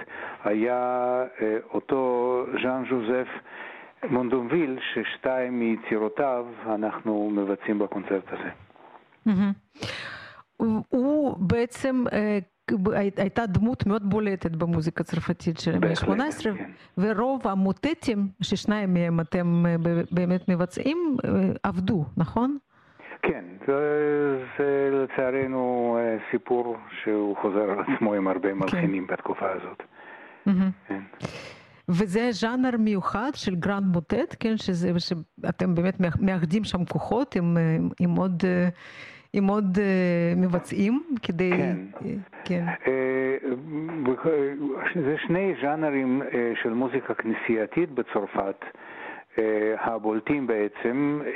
היה 0.44 0.74
אה, 1.42 1.56
אותו 1.74 2.44
ז'אן 2.62 2.84
ז'וזף 2.90 3.28
מונדומביל, 4.10 4.78
ששתיים 4.94 5.58
מיצירותיו 5.60 6.46
אנחנו 6.66 7.30
מבצעים 7.32 7.78
בקונצרט 7.78 8.24
הזה. 8.32 8.48
הוא- 10.88 11.36
בעצם, 11.38 12.04
אה, 12.12 12.38
הייתה 13.16 13.46
דמות 13.46 13.86
מאוד 13.86 14.10
בולטת 14.10 14.50
במוזיקה 14.56 15.00
הצרפתית 15.00 15.58
של 15.60 15.74
המאה 15.74 15.88
בהחלט, 15.88 16.20
ה-18, 16.20 16.42
כן. 16.58 16.70
ורוב 16.98 17.46
המוטטים, 17.48 18.28
ששניים 18.42 18.94
מהם 18.94 19.20
אתם 19.20 19.66
אה, 19.66 19.76
באמת 20.10 20.48
מבצעים, 20.48 21.16
עבדו, 21.62 22.04
נכון? 22.16 22.58
כן, 23.26 23.44
זה, 23.66 23.74
זה 24.58 24.90
לצערנו 24.92 25.62
אה, 26.00 26.16
סיפור 26.30 26.76
שהוא 27.02 27.36
חוזר 27.36 27.70
על 27.70 27.78
עצמו 27.80 28.14
עם 28.14 28.28
הרבה 28.28 28.54
מלחינים 28.54 29.06
בתקופה 29.06 29.46
הזאת. 29.50 29.82
כן. 30.88 31.00
וזה 31.88 32.28
ז'אנר 32.32 32.76
מיוחד 32.78 33.30
של 33.34 33.54
grand 33.55 33.85
motet, 33.87 34.37
כן, 34.40 34.56
שזה, 34.56 34.90
שאתם 34.98 35.74
באמת 35.74 36.00
מאח- 36.00 36.16
מאחדים 36.20 36.64
שם 36.64 36.84
כוחות 36.84 37.36
עם, 37.36 37.56
אה, 37.56 37.76
עם 38.00 38.10
עוד, 38.10 38.42
עם 39.32 39.46
עוד 39.46 39.78
אה, 39.80 39.84
מבצעים 40.36 41.02
כדי... 41.22 41.50
כן. 41.52 41.76
כן. 42.44 42.64
אה, 42.86 43.36
זה 44.94 45.16
שני 45.26 45.54
ז'אנרים 45.62 46.22
של 46.62 46.72
מוזיקה 46.72 47.14
כנסייתית 47.14 47.90
בצרפת. 47.90 48.64
אה, 49.38 49.75
הבולטים 49.79 50.46
בעצם, 50.46 51.20
אה, 51.27 51.33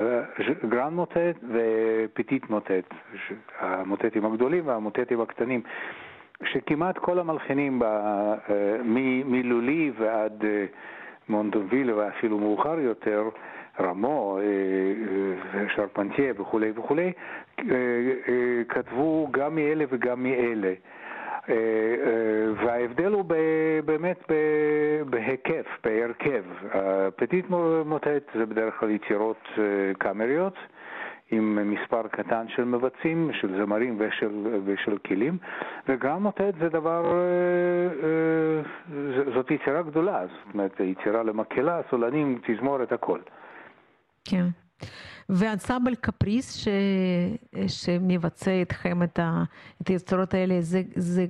אה, 0.00 0.22
grand 0.68 0.92
motet 0.92 1.36
ו 1.48 1.65
petit 1.65 2.50
motet, 2.50 2.94
המוטטים 3.58 4.24
הגדולים 4.24 4.66
והמוטטים 4.66 5.20
הקטנים, 5.20 5.60
שכמעט 6.44 6.98
כל 6.98 7.18
המלחינים, 7.18 7.82
מלולי 9.24 9.92
ועד 9.98 10.44
מונדוביל 11.28 11.92
ואפילו 11.92 12.38
מאוחר 12.38 12.78
יותר, 12.80 13.28
רמו, 13.80 14.38
שרפנטייה 15.74 16.32
וכולי 16.36 16.72
וכולי, 16.74 17.12
כתבו 18.68 19.28
גם 19.30 19.54
מאלה 19.54 19.84
וגם 19.88 20.22
מאלה. 20.22 20.72
אה, 21.48 21.54
אה, 21.54 22.66
וההבדל 22.66 23.12
הוא 23.12 23.24
באמת 23.84 24.24
בהיקף, 25.10 25.66
בהרכב. 25.84 26.44
הפטיט 26.72 27.46
מוטט 27.84 28.22
זה 28.34 28.46
בדרך 28.46 28.74
כלל 28.80 28.90
יצירות 28.90 29.48
אה, 29.58 29.62
קאמריות. 29.98 30.54
עם 31.30 31.70
מספר 31.70 32.08
קטן 32.08 32.48
של 32.48 32.64
מבצעים, 32.64 33.30
של 33.32 33.62
זמרים 33.62 33.96
ושל, 33.98 34.60
ושל 34.64 34.98
כלים, 34.98 35.38
וגם 35.88 36.22
מוטט 36.22 36.54
זה 36.60 36.68
דבר, 36.68 37.12
זאת 39.34 39.50
יצירה 39.50 39.82
גדולה, 39.82 40.26
זאת 40.26 40.54
אומרת, 40.54 40.80
יצירה 40.80 41.22
למקהלה, 41.22 41.80
סולנים, 41.90 42.40
תזמורת, 42.46 42.92
הכל. 42.92 43.18
כן. 44.24 44.44
ואנסמבל 45.28 45.94
קפריס 45.94 46.56
ש... 46.56 46.68
שמבצע 47.66 48.50
איתכם 48.50 49.02
את, 49.02 49.18
ה... 49.18 49.42
את 49.82 49.88
היצירות 49.88 50.34
האלה, 50.34 50.54
זה, 50.60 50.82
זה 50.94 51.26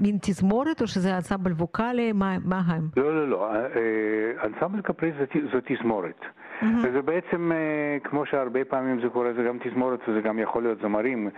מין 0.00 0.18
תזמורת 0.22 0.82
או 0.82 0.86
שזה 0.86 1.16
אנסמבל 1.16 1.52
ווקאלי? 1.52 2.12
מה, 2.12 2.36
מה 2.44 2.62
הם? 2.66 2.88
לא, 2.96 3.16
לא, 3.16 3.28
לא, 3.28 3.54
אה, 3.54 4.46
אנסמבל 4.46 4.80
קפריז 4.80 5.14
זה 5.18 5.24
זו 5.52 5.58
תזמורת. 5.66 6.20
וזה 6.62 7.02
בעצם, 7.02 7.52
אה, 7.52 7.98
כמו 8.04 8.26
שהרבה 8.26 8.64
פעמים 8.64 9.00
זה 9.00 9.08
קורה, 9.08 9.32
זה 9.32 9.42
גם 9.42 9.58
תזמורת 9.58 10.00
וזה 10.08 10.20
גם 10.20 10.38
יכול 10.38 10.62
להיות 10.62 10.78
זמרים, 10.78 11.28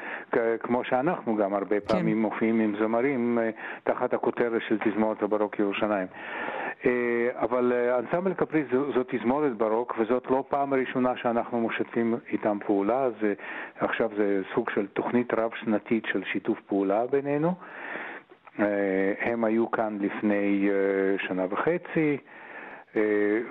כמו 0.61 0.85
שאנחנו 0.85 1.37
גם 1.37 1.55
הרבה 1.55 1.81
פעמים 1.81 2.23
מופיעים 2.23 2.61
עם 2.61 2.75
זמרים 2.79 3.39
אה, 3.39 3.51
תחת 3.85 4.15
הכותרת 4.15 4.63
של 4.69 4.79
תזמורת 4.79 5.23
הברוק 5.23 5.59
ירושלים. 5.59 6.07
אה, 6.87 6.91
אבל 7.35 7.73
אנסמבל 7.99 8.35
קפריס 8.35 8.67
זו, 8.71 9.03
תזמורת 9.09 9.57
ברוק, 9.57 9.95
וזאת 9.99 10.31
לא 10.31 10.45
פעם 10.49 10.75
ראשונה 10.75 11.17
שאנחנו 11.17 11.61
משתפים 11.61 12.15
איתם 12.33 12.59
פעולה, 12.67 13.09
זה, 13.21 13.35
עכשיו 13.81 14.11
זה 14.17 14.43
סוג 14.55 14.71
של 14.71 14.87
תוכנית 14.87 15.35
רב-שנתית 15.35 16.05
של 16.13 16.23
שיתוף 16.25 16.61
פעולה 16.61 17.07
בינינו. 17.07 17.55
הם 19.21 19.45
היו 19.45 19.71
כאן 19.71 19.99
לפני 20.01 20.69
שנה 21.19 21.47
וחצי, 21.51 22.19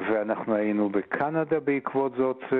ואנחנו 0.10 0.56
היינו 0.56 0.90
בקנדה 0.90 1.60
בעקבות 1.60 2.12
זאת 2.18 2.44
אה, 2.54 2.58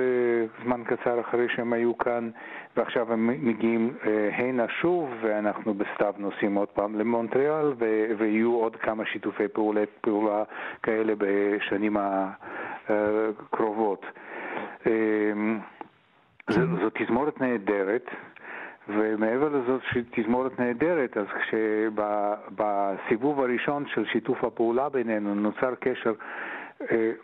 זמן 0.64 0.82
קצר 0.84 1.20
אחרי 1.20 1.48
שהם 1.48 1.72
היו 1.72 1.98
כאן, 1.98 2.30
ועכשיו 2.76 3.12
הם 3.12 3.26
מגיעים 3.26 3.94
אה, 4.06 4.28
הנה 4.32 4.68
שוב, 4.68 5.10
ואנחנו 5.20 5.74
בסתיו 5.74 6.14
נוסעים 6.18 6.54
עוד 6.54 6.68
פעם 6.68 6.98
למונטריאל, 6.98 7.72
ויהיו 8.18 8.54
עוד 8.54 8.76
כמה 8.76 9.06
שיתופי 9.06 9.48
פעולה, 9.48 9.82
פעולה 10.00 10.42
כאלה 10.82 11.12
בשנים 11.18 11.96
הקרובות. 12.88 14.06
אה, 14.86 14.92
זו, 16.50 16.90
תזמורת 16.94 17.40
נהדרת, 17.40 18.10
ומעבר 18.88 19.48
לזאת 19.48 19.80
שהיא 19.90 20.04
תזמורת 20.10 20.60
נהדרת, 20.60 21.16
אז 21.16 21.26
כשבסיבוב 21.40 23.40
הראשון 23.40 23.84
של 23.94 24.04
שיתוף 24.04 24.44
הפעולה 24.44 24.88
בינינו 24.88 25.34
נוצר 25.34 25.74
קשר 25.80 26.10
אה, 26.10 26.14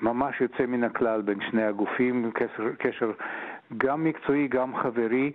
ממש 0.01 0.41
יוצא 0.41 0.67
מן 0.67 0.85
הכלל 0.85 1.23
בין 1.23 1.39
שני 1.51 1.63
הגופים, 1.63 2.31
קשר, 2.35 2.71
קשר 2.79 3.13
גם 3.77 4.05
מקצועי, 4.05 4.49
גם 4.49 4.77
חברי, 4.77 5.33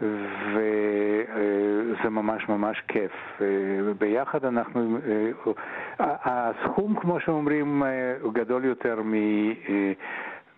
וזה 0.00 2.10
ממש 2.10 2.48
ממש 2.48 2.82
כיף. 2.88 3.12
אה, 3.40 3.46
ביחד 3.98 4.44
אנחנו, 4.44 4.98
אה, 5.06 5.30
הסכום, 6.00 6.96
כמו 7.00 7.20
שאומרים, 7.20 7.82
אה, 7.82 7.88
הוא 8.20 8.34
גדול 8.34 8.64
יותר 8.64 8.98
אה, 8.98 9.92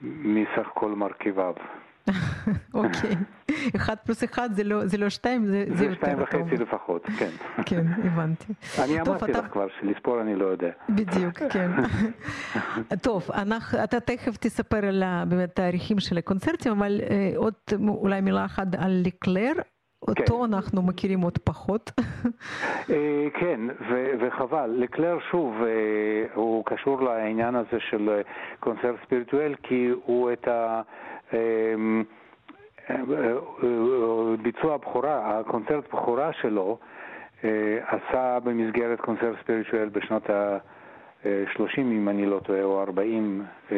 מסך 0.03 0.71
כל 0.75 0.91
מרכיביו. 0.91 1.55
אוקיי. 2.75 3.11
אחד 3.77 3.95
פלוס 4.05 4.25
אחד 4.25 4.49
זה 4.53 4.65
לא, 4.65 4.87
זה 4.87 4.99
לא 4.99 5.09
שתיים, 5.09 5.47
זה, 5.47 5.65
זה 5.69 5.75
זה 5.77 5.85
יותר 5.85 5.97
שתיים. 5.97 6.23
וחצי 6.23 6.57
לפחות, 6.57 7.07
כן. 7.19 7.31
כן, 7.67 7.85
הבנתי. 8.05 8.53
אני 8.85 8.99
טוב, 8.99 9.09
אמרתי 9.09 9.25
אתה- 9.33 9.39
לך 9.41 9.47
כבר 9.53 9.67
שלספור 9.81 10.21
אני 10.21 10.37
לא 10.37 10.45
יודע. 10.45 10.71
בדיוק, 10.89 11.39
כן. 11.51 11.71
טוב, 13.03 13.29
אנחנו, 13.35 13.85
אתה 13.85 14.01
תכף 14.01 14.37
תספר 14.37 14.87
על 14.87 15.03
באמת 15.29 15.51
התאריכים 15.51 16.01
של 16.01 16.19
הקונצרטים, 16.19 16.73
אבל 16.73 17.01
אה, 17.11 17.33
עוד 17.37 17.55
אולי 17.89 18.21
מילה 18.21 18.45
אחת 18.45 18.67
על 18.79 19.03
לקלר. 19.07 19.53
אותו 20.09 20.45
אנחנו 20.45 20.83
מכירים 20.83 21.21
עוד 21.21 21.39
פחות. 21.39 21.91
אה, 22.91 23.27
כן, 23.41 23.61
ו- 23.91 24.11
וחבל. 24.21 24.71
לקלר 24.79 25.19
שוב, 25.31 25.55
אה, 25.63 25.69
הוא 26.35 26.65
קשור 26.67 27.01
לעניין 27.03 27.55
הזה 27.55 27.77
של 27.91 28.09
אה, 28.11 28.21
קונצרט 28.61 28.95
ספיריטואל, 29.07 29.55
כי 29.63 29.91
הוא 30.05 30.33
את 30.33 30.49
ה... 30.49 30.83
ביצוע 34.43 34.75
הבכורה, 34.75 35.39
הקונצרט 35.39 35.85
בכורה 35.93 36.33
שלו, 36.33 36.79
אה, 37.45 37.79
עשה 37.87 38.39
במסגרת 38.45 39.01
קונצרט 39.01 39.37
ספיריטואל 39.43 39.89
בשנות 39.89 40.31
ה-30, 40.31 41.79
אם 41.81 42.09
אני 42.09 42.27
לא 42.27 42.39
טועה, 42.39 42.63
או 42.63 42.83
40 42.83 43.45
אה, 43.73 43.77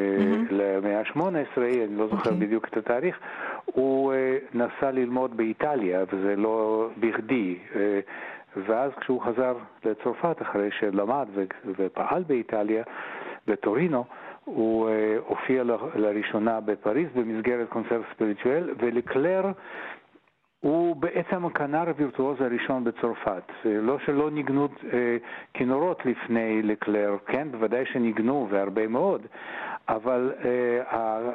למאה 0.51 1.01
ה-18, 1.01 1.21
אני 1.57 1.97
לא 1.97 2.07
זוכר 2.07 2.31
אוקיי. 2.31 2.47
בדיוק 2.47 2.69
את 2.69 2.77
התאריך, 2.77 3.19
הוא 3.65 4.13
אה, 4.13 4.39
נסע 4.55 4.91
ללמוד 4.91 5.37
באיטליה, 5.37 6.05
וזה 6.13 6.37
לא 6.37 6.89
בכדי. 7.01 7.59
ואז 8.67 8.91
כשהוא 9.01 9.23
חזר 9.23 9.55
לצרפת, 9.85 10.43
אחרי 10.43 10.71
שלמד 10.71 11.29
ופעל 11.79 12.23
באיטליה, 12.23 12.83
בטורינו, 13.47 14.05
הוא 14.47 14.89
אה, 14.89 15.17
הופיע 15.27 15.63
לראשונה 15.95 16.61
בפריז 16.61 17.09
במסגרת 17.15 17.69
קונצרט 17.69 18.03
ספיריטואל, 18.15 18.71
ולקלר 18.79 19.45
הוא 20.61 20.97
בעצם 20.97 21.47
הכנר 21.47 21.89
הווירטואוז 21.89 22.41
הראשון 22.41 22.85
בצרפת. 22.85 23.43
אה, 23.67 23.71
לא 23.81 23.99
שלא 23.99 24.31
ניגנו 24.31 24.69
אה, 24.93 25.17
כינורות 25.55 26.07
לפני 26.07 26.63
לקלר, 26.63 27.17
כן, 27.27 27.49
בוודאי 27.51 27.87
שניגנו 27.87 28.47
והרבה 28.51 28.87
מאוד, 28.87 29.27
אבל 29.89 30.33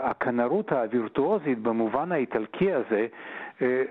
הכנרות 0.01 0.71
הווירטואוזית 0.71 1.59
במובן 1.59 2.11
האיטלקי 2.11 2.71
הזה, 2.73 3.07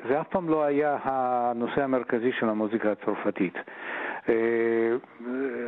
זה 0.08 0.20
אף 0.20 0.28
פעם 0.28 0.48
לא 0.48 0.64
היה 0.64 0.98
הנושא 1.02 1.82
המרכזי 1.82 2.32
של 2.32 2.48
המוזיקה 2.48 2.92
הצרפתית. 2.92 3.54
אה, 4.28 4.34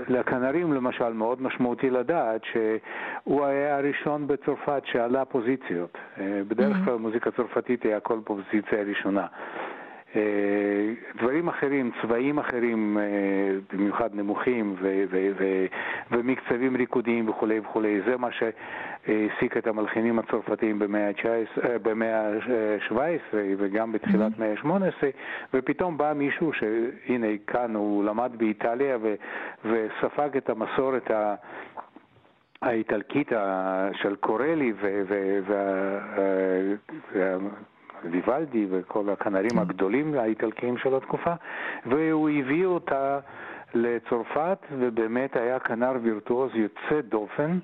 לכנרים 0.09 0.73
למשל 0.73 1.12
מאוד 1.12 1.43
משמעותי 1.43 1.91
לדעת 1.91 2.41
שהוא 2.45 3.45
היה 3.45 3.77
הראשון 3.77 4.27
בצרפת 4.27 4.83
שעלה 4.85 5.25
פוזיציות. 5.25 5.99
אה, 6.21 6.41
בדרך 6.49 6.77
כלל 6.85 6.97
מוזיקה 6.97 7.31
צרפתית 7.31 7.83
היא 7.83 7.95
הכל 7.95 8.19
פוזיציה 8.25 8.83
ראשונה. 8.87 9.27
אה, 10.16 10.92
דברים 11.16 11.48
אחרים, 11.48 11.90
צבעים 12.03 12.38
אחרים, 12.38 12.98
אה, 12.98 13.03
במיוחד 13.72 14.14
נמוכים 14.14 14.75
ו- 14.81 15.05
ו- 15.11 15.31
ו- 15.38 15.66
ומקצבים 16.11 16.77
ריקודיים 16.77 17.29
וכולי 17.29 17.59
וכולי, 17.59 18.01
זה 18.07 18.16
מה 18.16 18.29
שהעסיק 18.33 19.57
את 19.57 19.66
המלחינים 19.66 20.18
הצרפתיים 20.18 20.79
במאה 20.79 21.09
ה-19, 21.09 21.27
אה, 21.64 21.77
ה-17 22.90 23.37
וגם 23.59 23.92
בתחילת 23.92 24.38
מאה 24.38 24.53
ה-18, 24.53 25.05
ופתאום 25.55 25.98
בא 25.98 26.12
מישהו 26.16 26.53
שהנה 26.53 27.27
כאן 27.46 27.75
הוא 27.75 28.05
למד 28.05 28.33
באיטליה 28.37 28.98
ו- 29.03 29.14
וספג 29.64 30.37
את 30.37 30.51
המסורת 30.51 31.11
ה... 31.11 31.35
האיטלקית 32.62 33.33
של 33.92 34.16
קורלי 34.16 34.72
ויוולדי 38.11 38.67
וכל 38.71 39.11
הכנרים 39.11 39.59
הגדולים 39.59 40.15
האיטלקיים 40.15 40.79
של 40.79 40.95
התקופה, 40.95 41.33
והוא 41.87 42.31
הביא 42.31 42.67
אותה 42.67 43.19
לצרפת, 43.75 44.59
ובאמת 44.79 45.37
היה 45.37 45.59
כנר 45.59 45.93
וירטואוז 46.03 46.51
יוצא 46.55 47.01
דופן. 47.09 47.59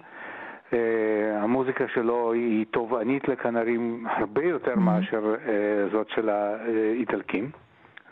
אה, 0.72 1.42
המוזיקה 1.42 1.84
שלו 1.88 2.32
היא 2.32 2.66
תובענית 2.70 3.28
לכנרים 3.28 4.06
הרבה 4.10 4.44
יותר 4.44 4.76
מאשר 4.76 5.34
אה, 5.48 5.88
זאת 5.92 6.08
של 6.10 6.28
האיטלקים. 6.28 7.50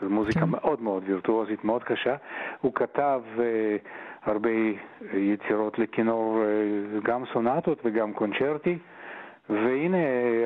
זו 0.01 0.09
מוזיקה 0.09 0.39
כן. 0.39 0.49
מאוד 0.49 0.81
מאוד 0.81 1.03
וירטואוזית, 1.05 1.63
מאוד 1.63 1.83
קשה. 1.83 2.15
הוא 2.61 2.73
כתב 2.75 3.21
אה, 3.39 3.75
הרבה 4.25 4.49
יצירות 5.13 5.79
לכינור, 5.79 6.41
אה, 6.43 6.99
גם 7.03 7.23
סונטות 7.33 7.81
וגם 7.85 8.13
קונצ'רטי. 8.13 8.77
והנה, 9.49 9.97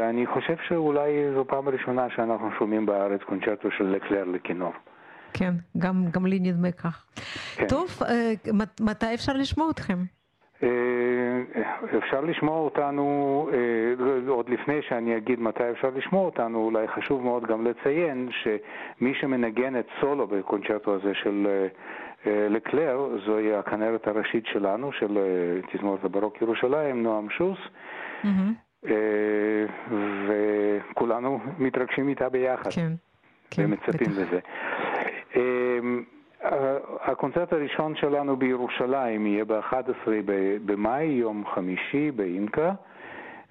אני 0.10 0.26
חושב 0.26 0.56
שאולי 0.68 1.12
זו 1.36 1.46
פעם 1.48 1.70
ראשונה 1.70 2.10
שאנחנו 2.16 2.50
שומעים 2.60 2.86
בארץ 2.86 3.22
קונצ'רטו 3.24 3.72
של 3.72 3.84
לקלר 3.84 4.24
לכינור. 4.24 4.74
כן, 5.34 5.54
גם, 5.78 6.06
גם 6.12 6.26
לי 6.26 6.40
נדמה 6.40 6.72
כך. 6.72 7.06
כן. 7.56 7.68
טוב, 7.68 7.88
אה, 8.10 8.32
מת- 8.54 8.82
מתי 8.82 9.14
אפשר 9.14 9.34
לשמוע 9.34 9.70
אתכם? 9.70 9.98
אה, 10.64 10.70
אפשר 11.98 12.22
לשמוע 12.22 12.58
אותנו, 12.60 13.50
אה, 13.54 13.58
עוד 14.28 14.50
לפני 14.50 14.82
שאני 14.90 15.18
אגיד 15.18 15.40
מתי 15.40 15.72
אפשר 15.72 15.90
לשמוע 15.96 16.26
אותנו, 16.26 16.60
אולי 16.66 16.88
חשוב 16.88 17.24
מאוד 17.24 17.44
גם 17.48 17.66
לציין 17.66 18.30
שמי 18.32 19.14
שמנגן 19.22 19.80
את 19.80 19.88
סולו 20.02 20.28
בקונצ'רטו 20.28 20.96
הזה 20.96 21.12
של 21.14 21.48
לקלר, 22.26 23.10
זוהי 23.26 23.56
הכנרת 23.56 24.08
הראשית 24.08 24.46
שלנו, 24.46 24.92
של 24.92 25.18
תזמורת 25.74 26.04
הברוק 26.04 26.42
ירושלים, 26.42 27.04
נועם 27.04 27.30
שוס. 27.30 27.58
מהמם. 28.24 28.54
אה, 28.86 28.94
וכולנו 30.28 31.40
מתרגשים 31.60 32.08
איתה 32.10 32.30
ביחד. 32.30 32.70
כן, 32.72 32.92
כן, 33.52 33.66
ומצפים 33.66 34.08
בטח. 34.12 34.20
לזה. 34.22 34.40
אמ, 35.36 36.04
ה- 36.44 36.78
הקונצרט 37.12 37.54
הראשון 37.54 37.96
שלנו 37.96 38.36
בירושלים 38.38 39.26
יהיה 39.28 39.46
ב-11 39.46 40.10
במאי, 40.66 41.04
יום 41.06 41.44
חמישי 41.56 42.12
באינקה, 42.12 42.72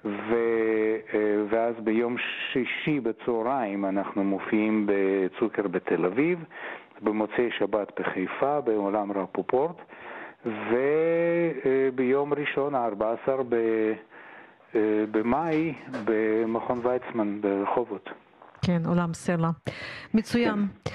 ו, 0.05 0.35
אה, 1.15 1.19
ואז 1.51 1.75
ביום 1.85 2.17
שישי 2.53 3.01
בצהריים 3.01 3.85
אנחנו 3.85 4.25
מופיעים 4.25 4.87
בצוקר 4.89 5.69
בתל 5.69 6.05
אביב, 6.07 6.45
במוצאי 7.03 7.51
שבת 7.59 8.01
בחיפה, 8.01 8.61
בעולם 8.61 9.13
רפופורט, 9.13 9.77
וביום 10.47 12.35
ראשון, 12.35 12.75
ה-14 12.75 13.31
ב... 13.49 13.57
אה, 14.75 14.81
במאי 15.11 15.75
במכון 16.05 16.81
ויצמן 16.87 17.41
ברחובות. 17.41 18.09
כן, 18.63 18.83
עולם 18.87 19.15
סלע. 19.15 19.51
מצוין. 20.15 20.67
כן. 20.85 20.91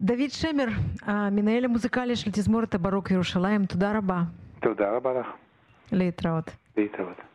דוד 0.00 0.30
שמר, 0.30 0.66
המנהל 1.02 1.64
המוזיקלי 1.64 2.16
של 2.16 2.30
תזמורת 2.30 2.74
הברוק 2.74 3.10
ירושלים, 3.10 3.66
תודה 3.66 3.98
רבה. 3.98 4.22
תודה 4.60 4.90
רבה 4.96 5.12
לך. 5.20 5.26
להתראות. 5.92 6.50
להתראות. 6.76 7.29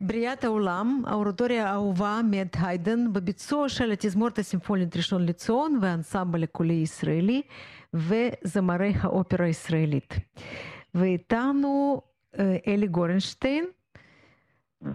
בריאת 0.00 0.44
העולם, 0.44 1.02
האורטוריה 1.06 1.70
האהובה 1.70 2.20
מאת 2.30 2.56
היידן, 2.62 3.12
בביצוע 3.12 3.68
של 3.68 3.90
התזמורת 3.90 4.38
הסימפונית 4.38 4.96
ראשון 4.96 5.26
לציון 5.26 5.78
והאנסמבל 5.82 6.42
הקולי 6.42 6.74
ישראלי 6.74 7.42
וזמרי 7.94 8.92
האופרה 9.00 9.46
הישראלית. 9.46 10.14
ואיתנו 10.94 12.02
אלי 12.66 12.86
גורנשטיין. 12.86 13.64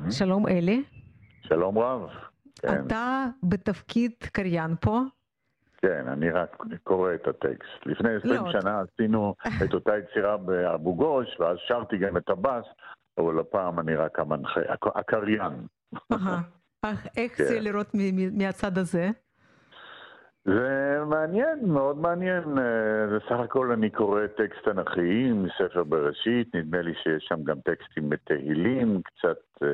שלום 0.10 0.48
אלי. 0.48 0.84
שלום 1.42 1.80
רב. 1.80 2.10
כן, 2.62 2.86
אתה 2.88 3.26
בתפקיד 3.44 4.12
קריין 4.20 4.76
פה. 4.82 5.02
כן, 5.78 6.08
אני 6.08 6.30
רק 6.30 6.58
קורא 6.84 7.14
את 7.14 7.28
הטקסט. 7.28 7.86
לפני 7.86 8.10
20 8.16 8.46
לא, 8.46 8.52
שנה 8.52 8.82
עשינו 8.82 9.36
את 9.64 9.74
אותה 9.74 9.92
יצירה 9.98 10.38
באבו 10.38 10.96
גוש, 10.96 11.28
ואז 11.40 11.58
שרתי 11.68 11.98
גם 11.98 12.18
את 12.18 12.30
הבאס, 12.30 12.66
אבל 13.20 13.40
הפעם 13.40 13.80
אני 13.80 13.96
רק 13.96 14.20
המנחה, 14.20 14.62
הק- 14.68 14.98
הקריין. 14.98 15.54
איך 17.18 17.38
כן. 17.38 17.44
זה 17.44 17.60
לראות 17.60 17.88
מ- 17.94 18.16
מ- 18.16 18.38
מהצד 18.38 18.78
הזה? 18.78 19.10
זה 20.46 21.00
מעניין, 21.06 21.60
מאוד 21.68 21.98
מעניין. 21.98 22.58
אה, 22.58 23.08
זה 23.10 23.18
סך 23.26 23.40
הכל 23.44 23.72
אני 23.72 23.90
קורא 23.90 24.28
טקסט 24.28 24.64
תנכי 24.66 25.32
מספר 25.34 25.84
בראשית, 25.84 26.56
נדמה 26.56 26.82
לי 26.82 26.94
שיש 27.04 27.26
שם 27.30 27.44
גם 27.44 27.58
טקסטים 27.60 28.10
בתהילים, 28.10 29.02
קצת 29.02 29.38
אה, 29.64 29.68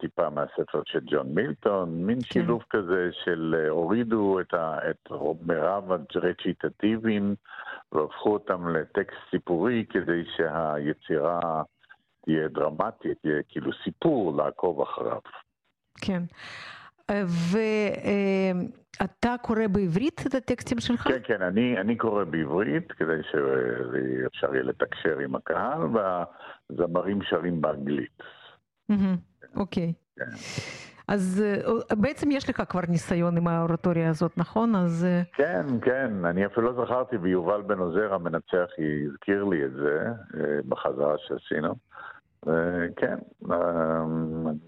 טיפה 0.00 0.30
מהספר 0.30 0.82
של 0.86 1.00
ג'ון 1.06 1.34
מילטון, 1.34 2.06
מין 2.06 2.20
שילוב 2.20 2.64
כזה 2.70 3.08
של 3.24 3.54
אה, 3.58 3.68
הורידו 3.68 4.40
את, 4.40 4.54
ה, 4.54 4.78
את 4.90 5.08
מירב 5.46 5.84
הרציטטיביים 6.14 7.34
והפכו 7.92 8.32
אותם 8.32 8.68
לטקסט 8.68 9.18
סיפורי 9.30 9.84
כדי 9.90 10.22
שהיצירה 10.36 11.62
תהיה 12.24 12.48
דרמטית, 12.48 13.18
תהיה 13.22 13.42
כאילו 13.48 13.70
סיפור 13.84 14.36
לעקוב 14.36 14.80
אחריו. 14.80 15.18
כן. 16.00 16.22
ואתה 17.50 19.34
קורא 19.42 19.66
בעברית 19.72 20.20
את 20.26 20.34
הטקסטים 20.34 20.80
שלך? 20.80 21.08
כן, 21.08 21.18
כן, 21.24 21.42
אני, 21.42 21.78
אני 21.80 21.96
קורא 21.96 22.24
בעברית 22.24 22.92
כדי 22.92 23.20
שאפשר 23.22 24.54
יהיה 24.54 24.62
לתקשר 24.62 25.18
עם 25.18 25.34
הקהל, 25.34 25.80
והזמרים 25.92 27.18
שרים 27.22 27.60
באנגלית. 27.60 28.22
אוקיי. 29.56 29.92
כן. 30.16 30.24
אז 31.12 31.44
אה, 31.44 31.96
בעצם 31.96 32.30
יש 32.30 32.50
לך 32.50 32.62
כבר 32.68 32.80
ניסיון 32.88 33.36
עם 33.36 33.48
האורטוריה 33.48 34.10
הזאת, 34.10 34.32
נכון? 34.36 34.74
אז 34.76 35.04
אה, 35.04 35.22
כן, 35.32 35.66
כן, 35.82 36.24
אני 36.24 36.46
אפילו 36.46 36.72
לא 36.72 36.84
זכרתי, 36.84 37.16
ויובל 37.16 37.62
בן 37.62 37.78
עוזר 37.78 38.14
המנצח 38.14 38.66
הזכיר 39.08 39.44
לי 39.44 39.64
את 39.64 39.72
זה 39.72 40.06
אה, 40.34 40.58
בחזרה 40.68 41.14
שעשינו. 41.18 41.74
כן, 42.96 43.18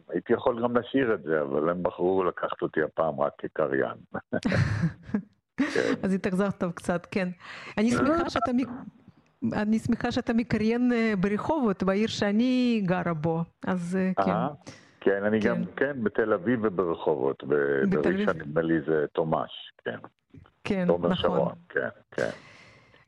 הייתי 0.08 0.32
יכול 0.32 0.62
גם 0.62 0.76
לשיר 0.76 1.14
את 1.14 1.22
זה, 1.22 1.42
אבל 1.42 1.70
הם 1.70 1.82
בחרו 1.82 2.24
לקחת 2.24 2.62
אותי 2.62 2.82
הפעם 2.82 3.20
רק 3.20 3.32
כקריין. 3.38 3.96
כן. 4.40 4.56
אז 6.02 6.14
התאכזבת 6.14 6.64
קצת, 6.74 7.06
כן. 7.10 7.28
אני 7.78 7.90
שמחה 7.90 8.30
שאתה... 8.30 8.50
אני 9.52 9.78
שמחה 9.78 10.12
שאתה 10.12 10.32
מקריין 10.32 10.92
ברחובות, 11.20 11.82
בעיר 11.82 12.08
שאני 12.08 12.82
גרה 12.86 13.14
בו, 13.14 13.42
אז 13.66 13.98
אה, 14.00 14.48
כן. 15.04 15.10
אה, 15.10 15.20
כן, 15.20 15.24
אני 15.24 15.38
גם, 15.38 15.64
כן, 15.76 16.04
בתל 16.04 16.32
אביב 16.32 16.60
וברחובות. 16.62 17.44
בראשון 17.88 18.36
נדמה 18.36 18.62
לי 18.62 18.80
זה 18.86 19.04
תומש, 19.12 19.72
כן. 19.84 19.98
כן, 20.64 20.84
תומר 20.86 21.08
נכון. 21.08 21.22
שרון, 21.22 21.52
כן, 21.68 21.88
כן. 22.10 22.30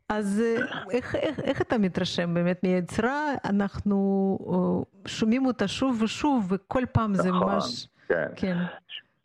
אז 0.08 0.42
אה, 0.44 0.78
איך, 0.90 1.14
איך, 1.14 1.40
איך 1.40 1.62
אתה 1.62 1.78
מתרשם 1.78 2.34
באמת 2.34 2.60
מהיצירה? 2.62 3.32
אנחנו 3.44 4.38
אה, 4.40 5.08
שומעים 5.08 5.46
אותה 5.46 5.68
שוב 5.68 6.02
ושוב, 6.02 6.52
וכל 6.52 6.82
פעם 6.92 7.14
זה 7.14 7.28
נכון, 7.28 7.52
ממש... 7.52 7.88
כן. 8.08 8.28
כן, 8.36 8.56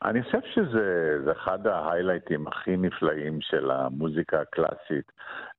אני 0.05 0.23
חושב 0.23 0.39
שזה 0.53 1.17
זה 1.25 1.31
אחד 1.31 1.67
ההיילייטים 1.67 2.47
הכי 2.47 2.77
נפלאים 2.77 3.41
של 3.41 3.71
המוזיקה 3.71 4.41
הקלאסית 4.41 5.11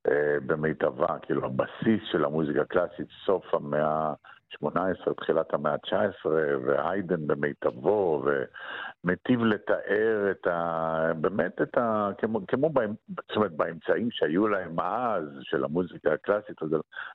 אה, 0.07 0.37
במיטבה, 0.45 1.17
כאילו 1.21 1.45
הבסיס 1.45 2.01
של 2.11 2.25
המוזיקה 2.25 2.61
הקלאסית, 2.61 3.07
סוף 3.25 3.53
המאה 3.53 4.13
ה-18, 4.61 5.13
תחילת 5.13 5.53
המאה 5.53 5.73
ה-19, 5.73 6.29
והיידן 6.65 7.27
במיטבו, 7.27 8.23
ומיטיב 9.03 9.43
לתאר 9.43 10.31
את 10.31 10.47
ה... 10.47 11.11
באמת 11.21 11.61
את 11.61 11.77
ה... 11.77 12.09
כמו, 12.17 12.47
כמו 12.47 12.69
בהם, 12.69 12.93
זאת 13.09 13.35
אומרת, 13.35 13.51
באמצעים 13.51 14.11
שהיו 14.11 14.47
להם 14.47 14.79
אז, 14.79 15.23
של 15.41 15.63
המוזיקה 15.63 16.13
הקלאסית, 16.13 16.63
אז 16.63 16.69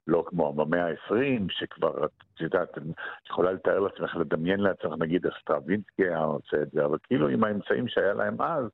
לא 0.06 0.24
כמו 0.26 0.52
במאה 0.52 0.86
ה-20, 0.86 1.42
שכבר, 1.50 2.04
את 2.04 2.40
יודעת, 2.40 2.78
את 2.78 2.82
יכולה 3.26 3.52
לתאר 3.52 3.80
לעצמך, 3.80 4.16
לדמיין 4.16 4.60
לעצמך, 4.60 4.92
נגיד, 4.98 5.26
אסטרווינסקי 5.26 6.02
היה 6.02 6.18
עושה 6.18 6.62
את 6.62 6.70
זה, 6.70 6.84
אבל 6.84 6.98
כאילו 7.02 7.28
עם 7.28 7.44
האמצעים 7.44 7.88
שהיה 7.88 8.14
להם 8.14 8.42
אז, 8.42 8.64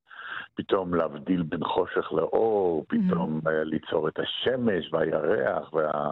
פתאום 0.54 0.94
להבדיל 0.94 1.42
בין 1.42 1.64
חושך 1.64 2.12
לאור, 2.12 2.84
פתאום 2.88 3.40
mm-hmm. 3.44 3.50
ליצור 3.64 4.08
את 4.08 4.18
השמש 4.18 4.92
והירח, 4.92 5.74
וה... 5.74 6.10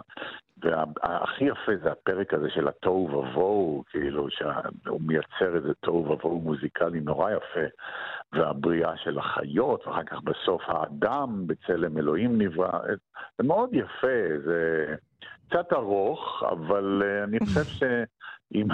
והכי 0.63 1.43
יפה 1.43 1.71
זה 1.83 1.91
הפרק 1.91 2.33
הזה 2.33 2.49
של 2.49 2.67
התוהו 2.67 3.09
ובוהו, 3.13 3.83
כאילו 3.89 4.27
שהוא 4.29 5.01
מייצר 5.01 5.55
איזה 5.55 5.73
תוהו 5.73 6.09
ובוהו 6.09 6.41
מוזיקלי 6.41 6.99
נורא 6.99 7.31
יפה, 7.31 7.67
והבריאה 8.33 8.97
של 8.97 9.19
החיות, 9.19 9.87
ואחר 9.87 10.03
כך 10.03 10.21
בסוף 10.21 10.61
האדם 10.67 11.47
בצלם 11.47 11.97
אלוהים 11.97 12.41
נברא, 12.41 12.79
זה 13.37 13.43
מאוד 13.43 13.69
יפה, 13.73 14.39
זה 14.45 14.85
קצת 15.49 15.73
ארוך, 15.73 16.43
אבל 16.51 17.01
אה, 17.05 17.23
אני 17.23 17.39
חושב 17.39 17.63
שאם 17.63 18.67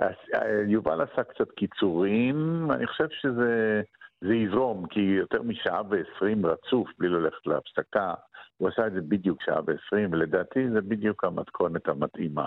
יובל 0.74 1.00
עשה 1.00 1.24
קצת 1.24 1.50
קיצורים, 1.50 2.68
אני 2.72 2.86
חושב 2.86 3.06
שזה... 3.10 3.82
זה 4.24 4.34
יזרום, 4.34 4.86
כי 4.86 5.00
יותר 5.00 5.42
משעה 5.42 5.82
ועשרים 5.88 6.46
רצוף, 6.46 6.88
בלי 6.98 7.08
ללכת 7.08 7.46
להפסקה, 7.46 8.14
הוא 8.60 8.68
עשה 8.68 8.86
את 8.86 8.92
זה 8.92 9.00
בדיוק 9.00 9.42
שעה 9.42 9.60
ועשרים, 9.66 10.12
ולדעתי 10.12 10.70
זה 10.70 10.80
בדיוק 10.80 11.24
המתכונת 11.24 11.88
המתאימה. 11.88 12.44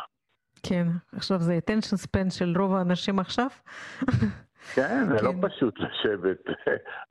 כן. 0.63 0.87
עכשיו 1.15 1.39
זה 1.39 1.59
attention 1.65 1.95
span 2.07 2.29
של 2.29 2.53
רוב 2.57 2.75
האנשים 2.75 3.19
עכשיו? 3.19 3.47
כן, 4.75 5.05
זה 5.07 5.21
לא 5.21 5.31
כן. 5.31 5.47
פשוט 5.49 5.79
לשבת 5.79 6.39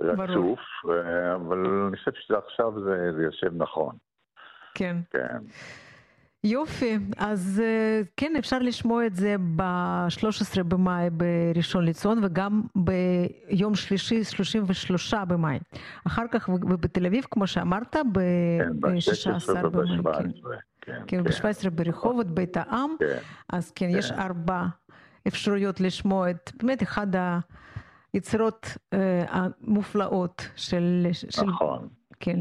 רצוף, 0.00 0.60
אה, 0.90 1.34
אבל 1.34 1.66
אני 1.88 1.96
חושב 1.96 2.10
שעכשיו 2.14 2.72
זה, 2.84 3.12
זה 3.16 3.22
יושב 3.22 3.50
נכון. 3.56 3.96
כן. 4.74 4.96
כן. 5.10 5.38
יופי, 6.44 6.98
אז 7.16 7.62
אה, 7.64 8.00
כן, 8.16 8.32
אפשר 8.38 8.58
לשמוע 8.58 9.06
את 9.06 9.14
זה 9.16 9.36
ב-13 9.56 10.62
במאי 10.62 11.08
בראשון 11.10 11.84
לציון 11.84 12.24
וגם 12.24 12.62
ביום 12.74 13.74
שלישי, 13.74 14.24
33 14.24 15.14
במאי. 15.14 15.58
אחר 16.06 16.24
כך 16.30 16.48
ובתל 16.48 17.06
אביב, 17.06 17.24
כמו 17.30 17.46
שאמרת, 17.46 17.92
כן, 17.96 18.02
ב-16 18.80 19.52
ב-16 19.52 19.68
במאי. 19.68 19.98
כן. 20.02 20.08
וב-17. 20.08 20.72
כן, 20.80 21.02
כן, 21.06 21.22
ב-17 21.24 21.70
ברחובות, 21.70 22.26
בית 22.26 22.56
העם. 22.56 22.90
כן. 22.98 23.18
אז 23.52 23.70
כן, 23.70 23.88
יש 23.90 24.10
ארבע 24.10 24.66
אפשרויות 25.28 25.80
לשמוע 25.80 26.30
את 26.30 26.52
באמת 26.62 26.82
אחד 26.82 27.06
היצירות 28.12 28.66
אה, 28.92 29.24
המופלאות 29.28 30.48
של, 30.56 31.06
של, 31.12 31.42
נכון. 31.42 31.88
כן, 32.22 32.38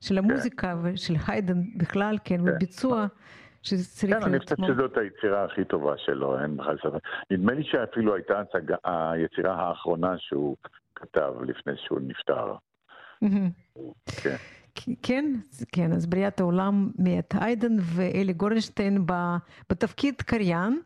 של 0.00 0.18
המוזיקה 0.18 0.76
ושל 0.82 1.14
היידן 1.26 1.62
בכלל, 1.76 2.18
כן, 2.24 2.40
וביצוע 2.40 3.06
שצריך 3.62 4.16
כן, 4.16 4.22
אני 4.22 4.38
חושב. 4.40 4.56
שזאת 4.66 4.96
היצירה 4.96 5.44
הכי 5.44 5.64
טובה 5.64 5.94
שלו, 5.98 6.42
אין 6.42 6.56
בכלל 6.56 6.76
ספק. 6.78 7.00
נדמה 7.30 7.52
לי 7.52 7.64
שאפילו 7.64 8.14
הייתה 8.14 8.40
הצגה, 8.40 8.76
היצירה 8.84 9.54
האחרונה 9.54 10.14
שהוא 10.18 10.56
כתב 10.94 11.32
לפני 11.46 11.72
שהוא 11.76 12.00
נפטר. 12.00 12.54
כן. 14.22 14.36
כן, 15.02 15.24
כן, 15.72 15.92
אז 15.92 16.06
בריאת 16.06 16.40
העולם 16.40 16.90
מאת 16.98 17.34
היידן 17.40 17.76
ואלי 17.80 18.32
גורנשטיין 18.32 19.06
בתפקיד 19.70 20.22
קריין. 20.22 20.80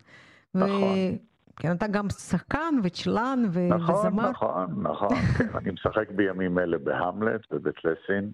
נכון. 0.55 1.17
כן, 1.57 1.73
אתה 1.73 1.87
גם 1.87 2.11
שחקן 2.11 2.75
וצ'לן 2.83 3.45
ו- 3.51 3.69
נכון, 3.69 3.95
וזמר. 3.95 4.31
נכון, 4.31 4.83
נכון. 4.83 5.17
כן, 5.39 5.49
אני 5.55 5.71
משחק 5.71 6.11
בימים 6.11 6.59
אלה 6.59 6.79
בהמלט, 6.79 7.41
בבית 7.53 7.85
לסין. 7.85 8.33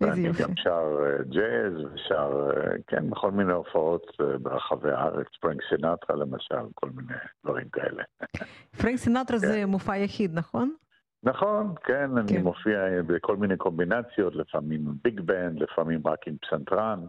ואני 0.00 0.26
יופי. 0.26 0.42
גם 0.42 0.56
שר 0.56 0.98
אה, 1.02 1.22
ג'אז 1.24 1.72
ושר, 1.94 2.50
אה, 2.50 2.76
כן, 2.86 3.10
בכל 3.10 3.30
מיני 3.30 3.52
הופעות 3.52 4.06
אה, 4.20 4.38
ברחבי 4.38 4.90
הארץ, 4.90 5.26
פרנק 5.40 5.60
סינטרה 5.68 6.16
למשל, 6.16 6.64
כל 6.74 6.88
מיני 6.94 7.14
דברים 7.44 7.68
כאלה. 7.68 8.02
פרנק 8.82 8.96
סינטרה 8.96 9.38
כן. 9.38 9.46
זה 9.46 9.66
מופע 9.66 9.96
יחיד, 9.96 10.34
נכון? 10.34 10.74
נכון, 11.22 11.74
כן, 11.84 12.18
אני 12.18 12.28
כן. 12.28 12.42
מופיע 12.42 12.80
בכל 13.06 13.36
מיני 13.36 13.56
קומבינציות, 13.56 14.34
לפעמים 14.34 14.84
ביג 15.04 15.20
בנד, 15.20 15.62
לפעמים 15.62 16.00
רק 16.04 16.28
עם 16.28 16.36
פסנתרן, 16.36 17.00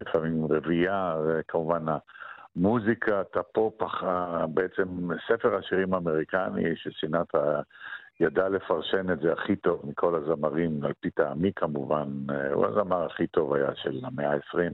לפעמים 0.00 0.46
רביעייה, 0.46 1.16
וכמובן 1.26 1.84
המוזיקת 2.56 3.36
הפופ, 3.36 3.82
הח- 3.82 4.04
בעצם 4.54 5.08
ספר 5.28 5.56
השירים 5.56 5.94
האמריקני, 5.94 6.76
שסינטרה 6.76 7.62
ידע 8.20 8.48
לפרשן 8.48 9.12
את 9.12 9.20
זה 9.20 9.32
הכי 9.32 9.56
טוב 9.56 9.80
מכל 9.84 10.14
הזמרים, 10.14 10.84
על 10.84 10.92
פי 11.00 11.10
טעמי 11.10 11.52
כמובן, 11.56 12.08
אה, 12.30 12.52
הוא 12.52 12.66
הזמר 12.66 13.04
הכי 13.06 13.26
טוב 13.26 13.54
היה 13.54 13.74
של 13.74 14.00
המאה 14.04 14.32
ה-20. 14.32 14.72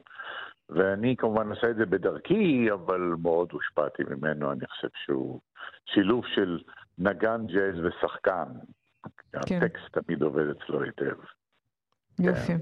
ואני 0.68 1.16
כמובן 1.18 1.49
עושה 1.51 1.70
את 1.70 1.76
זה 1.76 1.87
בדרכי, 1.87 2.68
אבל 2.72 3.01
מאוד 3.22 3.49
הושפעתי 3.53 4.03
ממנו, 4.11 4.53
אני 4.53 4.66
חושב 4.66 4.89
שהוא 5.05 5.41
שילוב 5.87 6.24
של 6.35 6.59
נגן 6.99 7.47
ג'אז 7.47 7.74
ושחקן. 7.85 8.45
כן. 9.47 9.62
הטקסט 9.62 9.99
תמיד 9.99 10.22
עובד 10.22 10.45
אצלו 10.51 10.83
היטב. 10.83 11.16
יופי. 12.20 12.53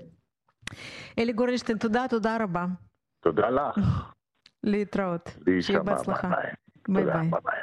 אלי 1.18 1.32
גורנשטיין, 1.32 1.78
תודה, 1.78 2.04
תודה 2.10 2.36
רבה. 2.40 2.66
תודה 3.20 3.50
לך. 3.50 3.78
להתראות. 4.64 5.36
שיהיה 5.60 5.82
בהצלחה. 5.82 6.28
ביי. 6.88 7.04
ביי 7.04 7.30
ביי. 7.30 7.62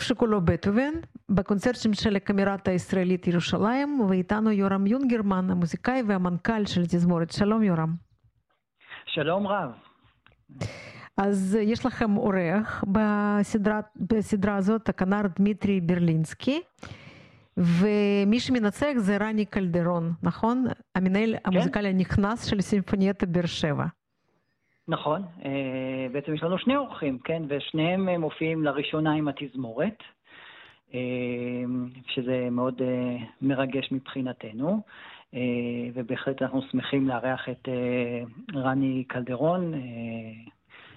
ערב 0.00 0.06
שכולו 0.06 0.40
בטהובן, 0.40 0.94
בקונצרטים 1.28 1.94
של 1.94 2.16
הקאמרט 2.16 2.68
הישראלית 2.68 3.26
ירושלים, 3.26 4.00
ואיתנו 4.08 4.50
יורם 4.50 4.86
יונגרמן, 4.86 5.50
המוזיקאי 5.50 6.02
והמנכ"ל 6.06 6.66
של 6.66 6.86
תזמורת. 6.86 7.32
שלום 7.32 7.62
יורם. 7.62 7.94
שלום 9.06 9.46
רב. 9.46 9.70
אז 11.16 11.58
יש 11.60 11.86
לכם 11.86 12.16
אורח 12.16 12.84
בסדרה, 12.92 13.80
בסדרה 13.96 14.56
הזאת, 14.56 14.88
הכנר 14.88 15.22
דמיטרי 15.38 15.80
ברלינסקי, 15.80 16.60
ומי 17.56 18.40
שמנצח 18.40 18.92
זה 18.96 19.16
רני 19.16 19.44
קלדרון, 19.44 20.12
נכון? 20.22 20.66
המנהל 20.94 21.34
המוזיקלי 21.44 21.88
הנכנס 21.88 22.44
של 22.44 22.60
סימפונייטה 22.60 23.26
באר 23.26 23.46
שבע. 23.46 23.84
נכון, 24.88 25.22
אה, 25.44 26.06
בעצם 26.12 26.34
יש 26.34 26.42
לנו 26.42 26.58
שני 26.58 26.76
אורחים, 26.76 27.18
כן? 27.18 27.42
ושניהם 27.48 28.08
אה, 28.08 28.18
מופיעים 28.18 28.64
לראשונה 28.64 29.12
עם 29.12 29.28
התזמורת, 29.28 30.02
אה, 30.94 31.00
שזה 32.06 32.48
מאוד 32.50 32.82
מרגש 33.42 33.92
מבחינתנו. 33.92 34.80
ובהחלט 35.94 36.42
אנחנו 36.42 36.62
שמחים 36.62 37.08
לארח 37.08 37.48
את 37.48 37.68
רני 38.54 39.04
קלדרון, 39.08 39.72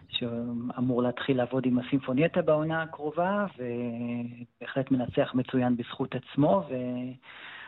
שאמור 0.10 1.04
להתחיל 1.04 1.38
לעבוד 1.38 1.66
עם 1.66 1.80
הסימפונייטה 1.80 2.42
בעונה 2.42 2.82
הקרובה, 2.82 3.46
ובהחלט 3.58 4.92
מנצח 4.92 5.32
מצוין 5.34 5.78
בזכות 5.78 6.16
עצמו, 6.16 6.64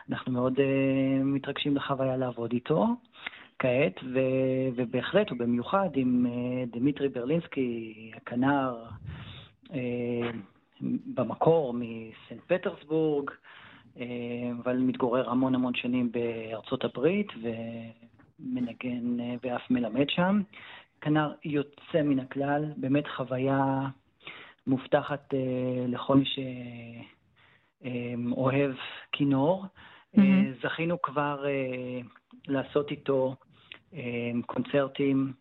ואנחנו 0.08 0.32
מאוד 0.32 0.60
מתרגשים 1.24 1.76
לחוויה 1.76 2.16
לעבוד 2.16 2.52
איתו 2.52 2.86
כעת, 3.58 4.00
ו, 4.14 4.18
ובהחלט, 4.76 5.32
ובמיוחד 5.32 5.88
עם 5.94 6.26
אה, 6.26 6.64
דמיטרי 6.72 7.08
ברלינסקי, 7.08 8.10
הכנר, 8.16 8.84
אה, 9.72 10.30
במקור 11.14 11.74
מסנט 11.74 12.40
פטרסבורג, 12.46 13.30
אה, 13.98 14.04
אבל 14.62 14.78
מתגורר 14.78 15.30
המון 15.30 15.54
המון 15.54 15.74
שנים 15.74 16.12
בארצות 16.12 16.84
הברית 16.84 17.28
ומנגן 17.42 19.16
ואף 19.42 19.70
מלמד 19.70 20.10
שם. 20.10 20.40
כנר 21.00 21.32
יוצא 21.44 22.02
מן 22.04 22.18
הכלל, 22.18 22.64
באמת 22.76 23.04
חוויה 23.16 23.88
מובטחת 24.66 25.34
לכל 25.88 26.16
מי 26.16 26.24
שאוהב 27.82 28.72
כינור. 29.12 29.64
Mhm. 30.16 30.20
זכינו 30.62 31.02
כבר 31.02 31.44
לעשות 32.48 32.90
איתו 32.90 33.36
קונצרטים 34.46 35.32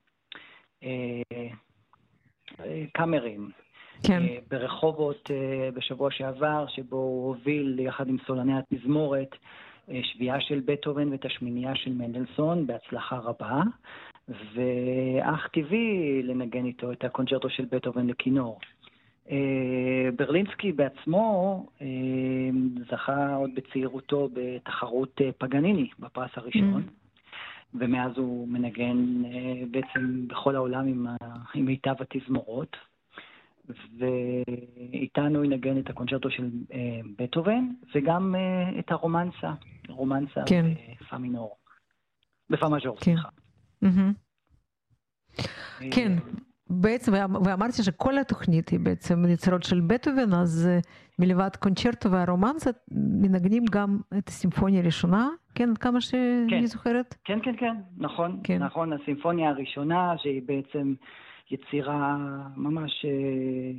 קאמרים. 2.93 3.51
כן. 4.03 4.21
אה, 4.23 4.37
ברחובות 4.49 5.31
אה, 5.31 5.69
בשבוע 5.73 6.11
שעבר, 6.11 6.65
שבו 6.67 6.95
הוא 6.95 7.27
הוביל 7.27 7.79
יחד 7.79 8.09
עם 8.09 8.17
סולני 8.27 8.53
התזמורת 8.57 9.35
אה, 9.89 9.99
שביעה 10.03 10.41
של 10.41 10.61
בטהובן 10.65 11.11
ואת 11.11 11.25
השמינייה 11.25 11.75
של 11.75 11.93
מנדלסון 11.93 12.67
בהצלחה 12.67 13.17
רבה, 13.17 13.61
ואך 14.27 15.47
טבעי 15.53 16.23
לנגן 16.23 16.65
איתו 16.65 16.91
את 16.91 17.03
הקונצ'רטו 17.03 17.49
של 17.49 17.65
בטהובן 17.71 18.07
לכינור. 18.07 18.59
ברלינסקי 20.15 20.71
בעצמו 20.71 21.65
זכה 22.91 23.35
עוד 23.35 23.49
בצעירותו 23.55 24.29
בתחרות 24.33 25.21
פגניני 25.37 25.89
בפרס 25.99 26.29
הראשון. 26.35 26.83
ומאז 27.79 28.11
הוא 28.17 28.47
מנגן 28.47 29.23
בעצם 29.71 30.27
בכל 30.27 30.55
העולם 30.55 30.87
עם, 30.87 31.07
ה... 31.07 31.15
עם 31.53 31.65
מיטב 31.65 31.95
התזמורות. 31.99 32.75
ואיתנו 33.99 35.43
ינגן 35.43 35.79
את 35.79 35.89
הקונצ'רטו 35.89 36.29
של 36.31 36.49
אה, 36.73 36.79
בטהובן, 37.17 37.67
וגם 37.95 38.35
אה, 38.35 38.79
את 38.79 38.91
הרומנסה, 38.91 39.53
רומנסה 39.89 40.41
כן. 40.45 40.65
בפא 41.01 41.15
מינור. 41.15 41.57
בפא 42.49 42.65
מז'ור, 42.65 42.97
כן. 42.99 43.03
סליחה. 43.03 43.29
אה, 45.81 45.87
כן, 45.91 46.11
בעצם, 46.69 47.11
ואמ- 47.13 47.47
ואמרתי 47.47 47.83
שכל 47.83 48.17
התוכנית 48.17 48.69
היא 48.69 48.79
בעצם 48.79 49.25
יצירות 49.29 49.63
של 49.63 49.81
בטהובן, 49.81 50.33
אז 50.33 50.67
אה, 50.67 50.79
מלבד 51.19 51.55
קונצ'רטו 51.59 52.11
והרומנסה, 52.11 52.69
מנגנים 53.21 53.63
גם 53.71 53.99
את 54.17 54.27
הסימפוניה 54.27 54.81
הראשונה, 54.81 55.29
כן, 55.55 55.75
כמה 55.75 56.01
שאני 56.01 56.47
כן. 56.49 56.65
זוכרת? 56.65 57.15
כן, 57.23 57.39
כן, 57.43 57.55
כן, 57.57 57.75
נכון, 57.97 58.39
כן. 58.43 58.63
נכון, 58.63 58.93
הסימפוניה 58.93 59.49
הראשונה, 59.49 60.13
שהיא 60.17 60.41
בעצם 60.45 60.93
יצירה 61.51 62.17
ממש 62.55 63.05
אה, 63.05 63.71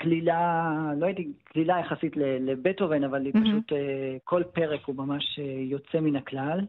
קלילה, 0.00 0.72
לא 0.96 1.06
הייתי, 1.06 1.28
קלילה 1.52 1.78
יחסית 1.80 2.16
לבטהובן, 2.16 3.04
אבל 3.04 3.24
היא 3.24 3.32
מהמם. 3.34 3.46
פשוט, 3.46 3.72
אה, 3.72 4.16
כל 4.24 4.42
פרק 4.42 4.84
הוא 4.84 4.96
ממש 4.96 5.38
אה, 5.38 5.44
יוצא 5.44 6.00
מן 6.00 6.16
הכלל, 6.16 6.60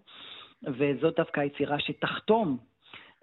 וזאת 0.64 1.16
דווקא 1.18 1.40
היצירה 1.40 1.80
שתחתום 1.80 2.58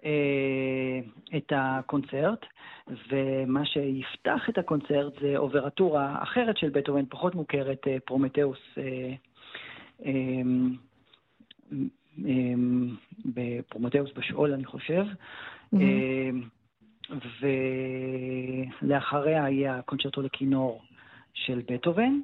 אה, 0.05 0.99
את 1.37 1.51
הקונצרט, 1.55 2.45
ומה 2.87 3.65
שיפתח 3.65 4.49
את 4.49 4.57
הקונצרט 4.57 5.13
זה 5.21 5.37
אוברטורה 5.37 6.23
אחרת 6.23 6.57
של 6.57 6.69
בטהובן, 6.69 7.05
פחות 7.09 7.35
מוכרת, 7.35 7.87
אה, 7.87 7.97
פרומטאוס. 8.05 8.59
אמ, 12.17 12.95
בפרומטאוס 13.25 14.09
בשאול, 14.15 14.53
אני 14.53 14.65
חושב. 14.65 15.05
מהמם. 15.71 15.89
אמ, 15.89 16.41
ולאחריה 18.81 19.49
יהיה 19.49 19.77
הקונצ'רטו 19.77 20.21
לכינור 20.21 20.81
של 21.33 21.61
בטהובן, 21.67 22.19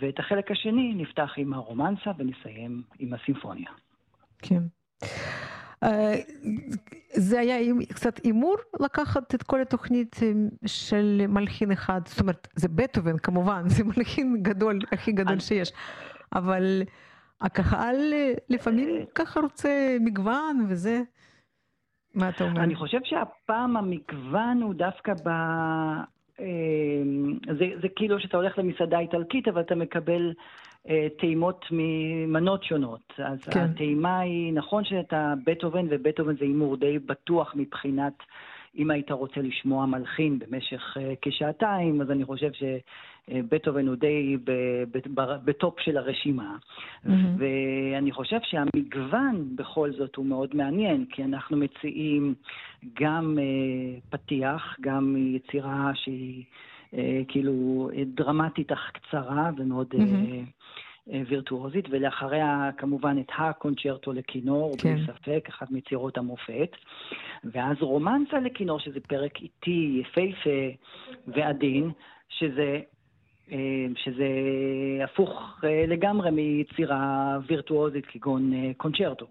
ואת 0.00 0.18
החלק 0.18 0.50
השני 0.50 0.94
נפתח 0.94 1.32
עם 1.36 1.54
הרומנסה 1.54 2.10
ונסיים 2.18 2.82
עם 2.98 3.14
הסימפוניה. 3.14 3.70
כן. 4.38 4.62
אה, 5.82 6.14
זה 7.14 7.40
היה 7.40 7.56
קצת 7.88 8.24
הימור 8.24 8.56
לקחת 8.80 9.34
את 9.34 9.42
כל 9.42 9.60
התוכנית 9.60 10.16
אה, 10.22 10.32
של 10.66 11.22
מלחין 11.28 11.72
אחד, 11.72 12.00
זאת 12.06 12.20
אומרת, 12.20 12.48
זה 12.54 12.68
בטהובן 12.68 13.18
כמובן, 13.18 13.62
זה 13.76 13.84
מלחין 13.84 14.42
גדול, 14.42 14.78
הכי 14.92 15.12
גדול 15.12 15.40
שיש, 15.40 15.72
אבל 16.32 16.82
הקהל 17.40 18.12
אה, 18.12 18.32
לפעמים 18.48 18.88
ככה 19.14 19.40
רוצה 19.40 19.96
מגוון 20.00 20.66
וזה. 20.68 21.02
מה 22.14 22.28
אתה 22.28 22.44
אומר? 22.44 22.62
אני 22.62 22.74
חושב 22.74 22.98
שהפעם 23.04 23.76
המגוון 23.76 24.62
הוא 24.62 24.74
דווקא 24.74 25.12
ב... 25.24 25.28
אמ, 26.40 27.38
זה, 27.58 27.66
זה 27.82 27.88
כאילו 27.96 28.20
שאתה 28.20 28.36
הולך 28.36 28.58
למסעדה 28.58 28.98
איטלקית, 28.98 29.48
אבל 29.48 29.60
אתה 29.60 29.74
מקבל 29.74 30.32
אה, 30.88 31.06
טעימות 31.18 31.64
ממנות 31.70 32.64
שונות. 32.64 33.12
אז 33.18 33.44
כן. 33.44 33.60
הטעימה 33.60 34.18
היא, 34.18 34.52
נכון 34.52 34.84
שאתה 34.84 35.34
בטהובן, 35.46 35.86
ובטהובן 35.90 36.36
זה 36.36 36.44
הימור 36.44 36.76
די 36.76 36.98
בטוח 36.98 37.52
מבחינת 37.56 38.12
אם 38.76 38.90
היית 38.90 39.10
רוצה 39.10 39.40
לשמוע 39.40 39.86
מלחין 39.86 40.38
במשך 40.38 40.96
אה, 40.96 41.14
כשעתיים, 41.22 42.00
אז 42.00 42.10
אני 42.10 42.24
חושב 42.24 42.50
שבטהובן 43.30 43.86
הוא 43.86 43.96
די 43.96 44.36
בטופ 45.44 45.80
של 45.80 45.96
הרשימה. 45.96 46.56
מהמם. 47.04 47.36
ואני 47.38 48.12
חושב 48.12 48.38
שהמגוון 48.42 49.56
בכל 49.56 49.92
זאת 49.92 50.16
הוא 50.16 50.26
מאוד 50.26 50.56
מעניין, 50.56 51.04
כי 51.10 51.24
אנחנו 51.24 51.56
מציעים 51.56 52.34
גם 53.00 53.38
אה, 53.38 53.98
פתיח, 54.10 54.76
גם 54.80 55.16
יצירה 55.18 55.90
שהיא 55.94 56.44
אה, 56.94 57.22
כאילו 57.28 57.88
אה, 57.96 58.02
דרמטית 58.06 58.72
אך 58.72 58.90
קצרה 58.92 59.50
ומאוד 59.56 59.94
אה. 59.98 60.04
אה, 61.12 61.22
וירטואוזית, 61.28 61.84
ולאחריה 61.90 62.70
כמובן 62.76 63.16
את 63.18 63.32
הקונצ'רטו 63.38 64.12
לכינור, 64.12 64.76
כן. 64.78 64.94
בלי 64.94 65.06
ספק, 65.06 65.46
אחת 65.48 65.70
מיצירות 65.70 66.18
המופת. 66.18 66.76
ואז 67.44 67.76
רומנסה 67.80 68.40
לכינור, 68.40 68.78
שזה 68.80 69.00
פרק 69.00 69.40
איטי, 69.40 70.00
יפהפה 70.00 70.50
ועדין, 71.26 71.90
שזה 72.28 72.62
אה, 72.62 72.80
שזה 73.96 74.28
הפוך 75.04 75.60
אה, 75.64 75.84
לגמרי 75.86 76.30
מיצירה 76.30 77.38
וירטואוזית 77.46 78.06
כגון 78.06 78.52
אה, 78.52 78.70
קונצ'רטו, 78.76 79.26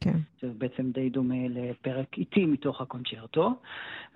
כן. 0.00 0.18
שזה 0.40 0.52
בעצם 0.58 0.90
די 0.90 1.10
דומה 1.10 1.48
לפרק 1.48 2.18
איטי 2.18 2.46
מתוך 2.46 2.80
הקונצ'רטו, 2.80 3.54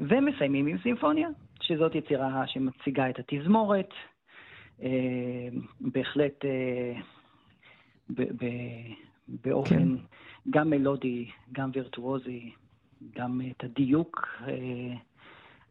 ומסיימים 0.01 0.67
עם 0.67 0.79
סימפוניה, 0.83 1.29
שזאת 1.61 1.95
יצירה 1.95 2.47
שמציגה 2.47 3.11
את 3.11 3.19
התזמורת, 3.19 3.91
אה, 4.83 5.49
בהחלט 5.81 6.45
אה, 6.45 7.01
באופן 9.29 9.97
כן. 9.97 10.03
גם 10.51 10.71
מלודי, 10.71 11.31
גם 11.53 11.71
וירטואוזי, 11.75 12.53
גם 13.17 13.41
את 13.51 13.65
הדיוק 13.65 14.29
אה, 14.49 14.95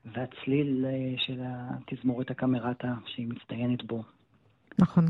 והצליל 0.06 0.86
אה, 0.86 1.18
של 1.18 1.42
התזמורת 1.44 2.32
הקמרטה 2.32 2.94
שהיא 3.06 3.28
מצטיינת 3.28 3.84
בו. 3.84 4.04
נכון. 4.80 5.06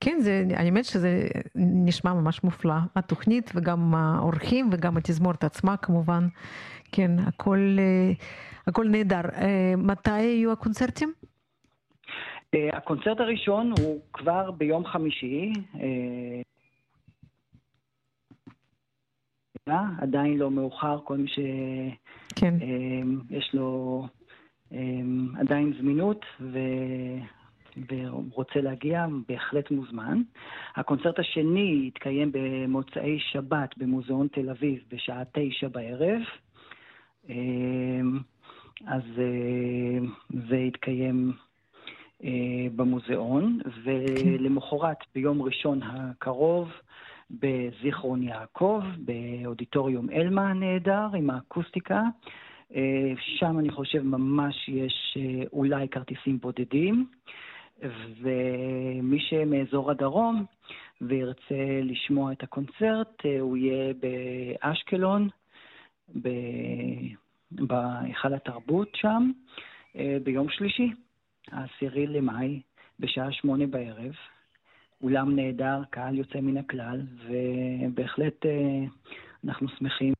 כן, 0.00 0.16
זה, 0.20 0.44
אני 0.56 0.68
אומרת 0.68 0.84
שזה 0.84 1.28
נשמע 1.54 2.12
ממש 2.12 2.44
מופלא, 2.44 2.74
התוכנית 2.96 3.50
וגם 3.54 3.94
האורחים 3.94 4.70
וגם 4.72 4.96
התזמורת 4.96 5.44
עצמה 5.44 5.76
כמובן. 5.76 6.28
כן, 6.92 7.10
הכל, 7.26 7.76
אה, 7.78 8.12
הכל 8.66 8.88
נהדר. 8.88 9.20
אה, 9.34 9.74
מתי 9.76 10.20
יהיו 10.20 10.52
הקונצרטים? 10.52 11.12
הקונצרט 12.72 13.20
הראשון 13.20 13.72
הוא 13.80 14.00
כבר 14.12 14.50
ביום 14.50 14.86
חמישי. 14.86 15.52
אה, 15.74 16.42
עדיין 19.98 20.38
לא 20.38 20.50
מאוחר, 20.50 20.98
כל 21.04 21.16
מי 21.16 21.28
שיש 21.28 21.94
כן. 22.36 22.54
לו 23.54 24.06
עדיין 25.38 25.72
זמינות 25.80 26.24
ו... 26.40 26.58
ורוצה 27.90 28.60
להגיע, 28.60 29.06
בהחלט 29.28 29.70
מוזמן. 29.70 30.22
הקונצרט 30.76 31.18
השני 31.18 31.84
יתקיים 31.88 32.32
במוצאי 32.32 33.18
שבת 33.20 33.78
במוזיאון 33.78 34.28
תל 34.28 34.50
אביב 34.50 34.78
בשעה 34.92 35.22
תשע 35.32 35.68
בערב. 35.68 36.20
אז 38.86 39.02
זה 40.48 40.56
יתקיים 40.56 41.32
אה, 42.24 42.66
במוזיאון, 42.76 43.58
ולמחרת, 43.84 44.96
ביום 45.14 45.42
ראשון 45.42 45.80
הקרוב, 45.82 46.68
בזיכרון 47.30 48.22
יעקב, 48.22 48.82
באודיטוריום 48.98 50.10
אלמה 50.10 50.50
הנהדר, 50.50 51.08
עם 51.16 51.30
האקוסטיקה. 51.30 52.02
אה, 52.74 53.12
שם 53.18 53.58
אני 53.58 53.70
חושב 53.70 54.02
ממש 54.02 54.68
יש 54.68 55.18
אה, 55.20 55.44
אולי 55.52 55.88
כרטיסים 55.88 56.38
בודדים, 56.38 57.06
ומי 58.20 59.20
שמאזור 59.20 59.90
הדרום 59.90 60.44
וירצה 61.00 61.80
לשמוע 61.82 62.32
את 62.32 62.42
הקונצרט, 62.42 63.22
הוא 63.40 63.56
יהיה 63.56 63.94
באשקלון, 64.00 65.28
בהיכל 67.50 68.34
התרבות 68.34 68.88
שם, 68.94 69.30
ביום 70.24 70.48
שלישי. 70.50 70.90
העשירי 71.52 72.06
למאי, 72.06 72.60
בשעה 73.00 73.32
שמונה 73.32 73.66
בערב. 73.66 74.12
אולם 75.02 75.36
נהדר, 75.36 75.82
קהל 75.90 76.14
יוצא 76.14 76.40
מן 76.40 76.56
הכלל, 76.56 77.00
ובהחלט 77.26 78.46
אה, 78.46 78.84
אנחנו 79.44 79.68
שמחים. 79.68 80.12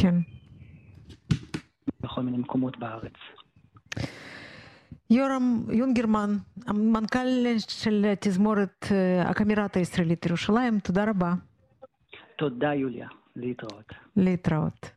כן. 0.00 0.14
בכל 2.00 2.22
מיני 2.22 2.38
מקומות 2.38 2.78
בארץ. 2.78 3.12
יורם 5.10 5.62
יונגרמן, 5.72 6.30
המנכ"ל 6.66 7.58
של 7.58 8.06
תזמורת 8.20 8.86
אה, 8.92 9.30
הקאמרט 9.30 9.76
הישראלית 9.76 10.26
ירושלים, 10.26 10.78
תודה 10.78 11.04
רבה. 11.10 11.34
תודה, 12.38 12.74
יוליה. 12.74 13.08
להתראות. 13.36 13.92
להתראות. 14.16 14.90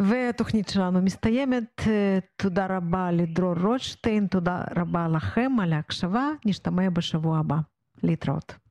והתוכנית 0.00 0.68
שלנו 0.68 1.02
מסתיימת. 1.02 1.82
תודה 2.36 2.66
רבה 2.70 3.10
לדרור 3.12 3.54
רוטשטיין, 3.62 4.26
תודה 4.26 4.64
רבה 4.76 5.08
לכם 5.08 5.52
על 5.62 5.72
ההקשבה. 5.72 6.28
נשתמע 6.46 6.90
בשבוע 6.90 7.38
הבא. 7.38 7.56
להתראות. 8.02 8.69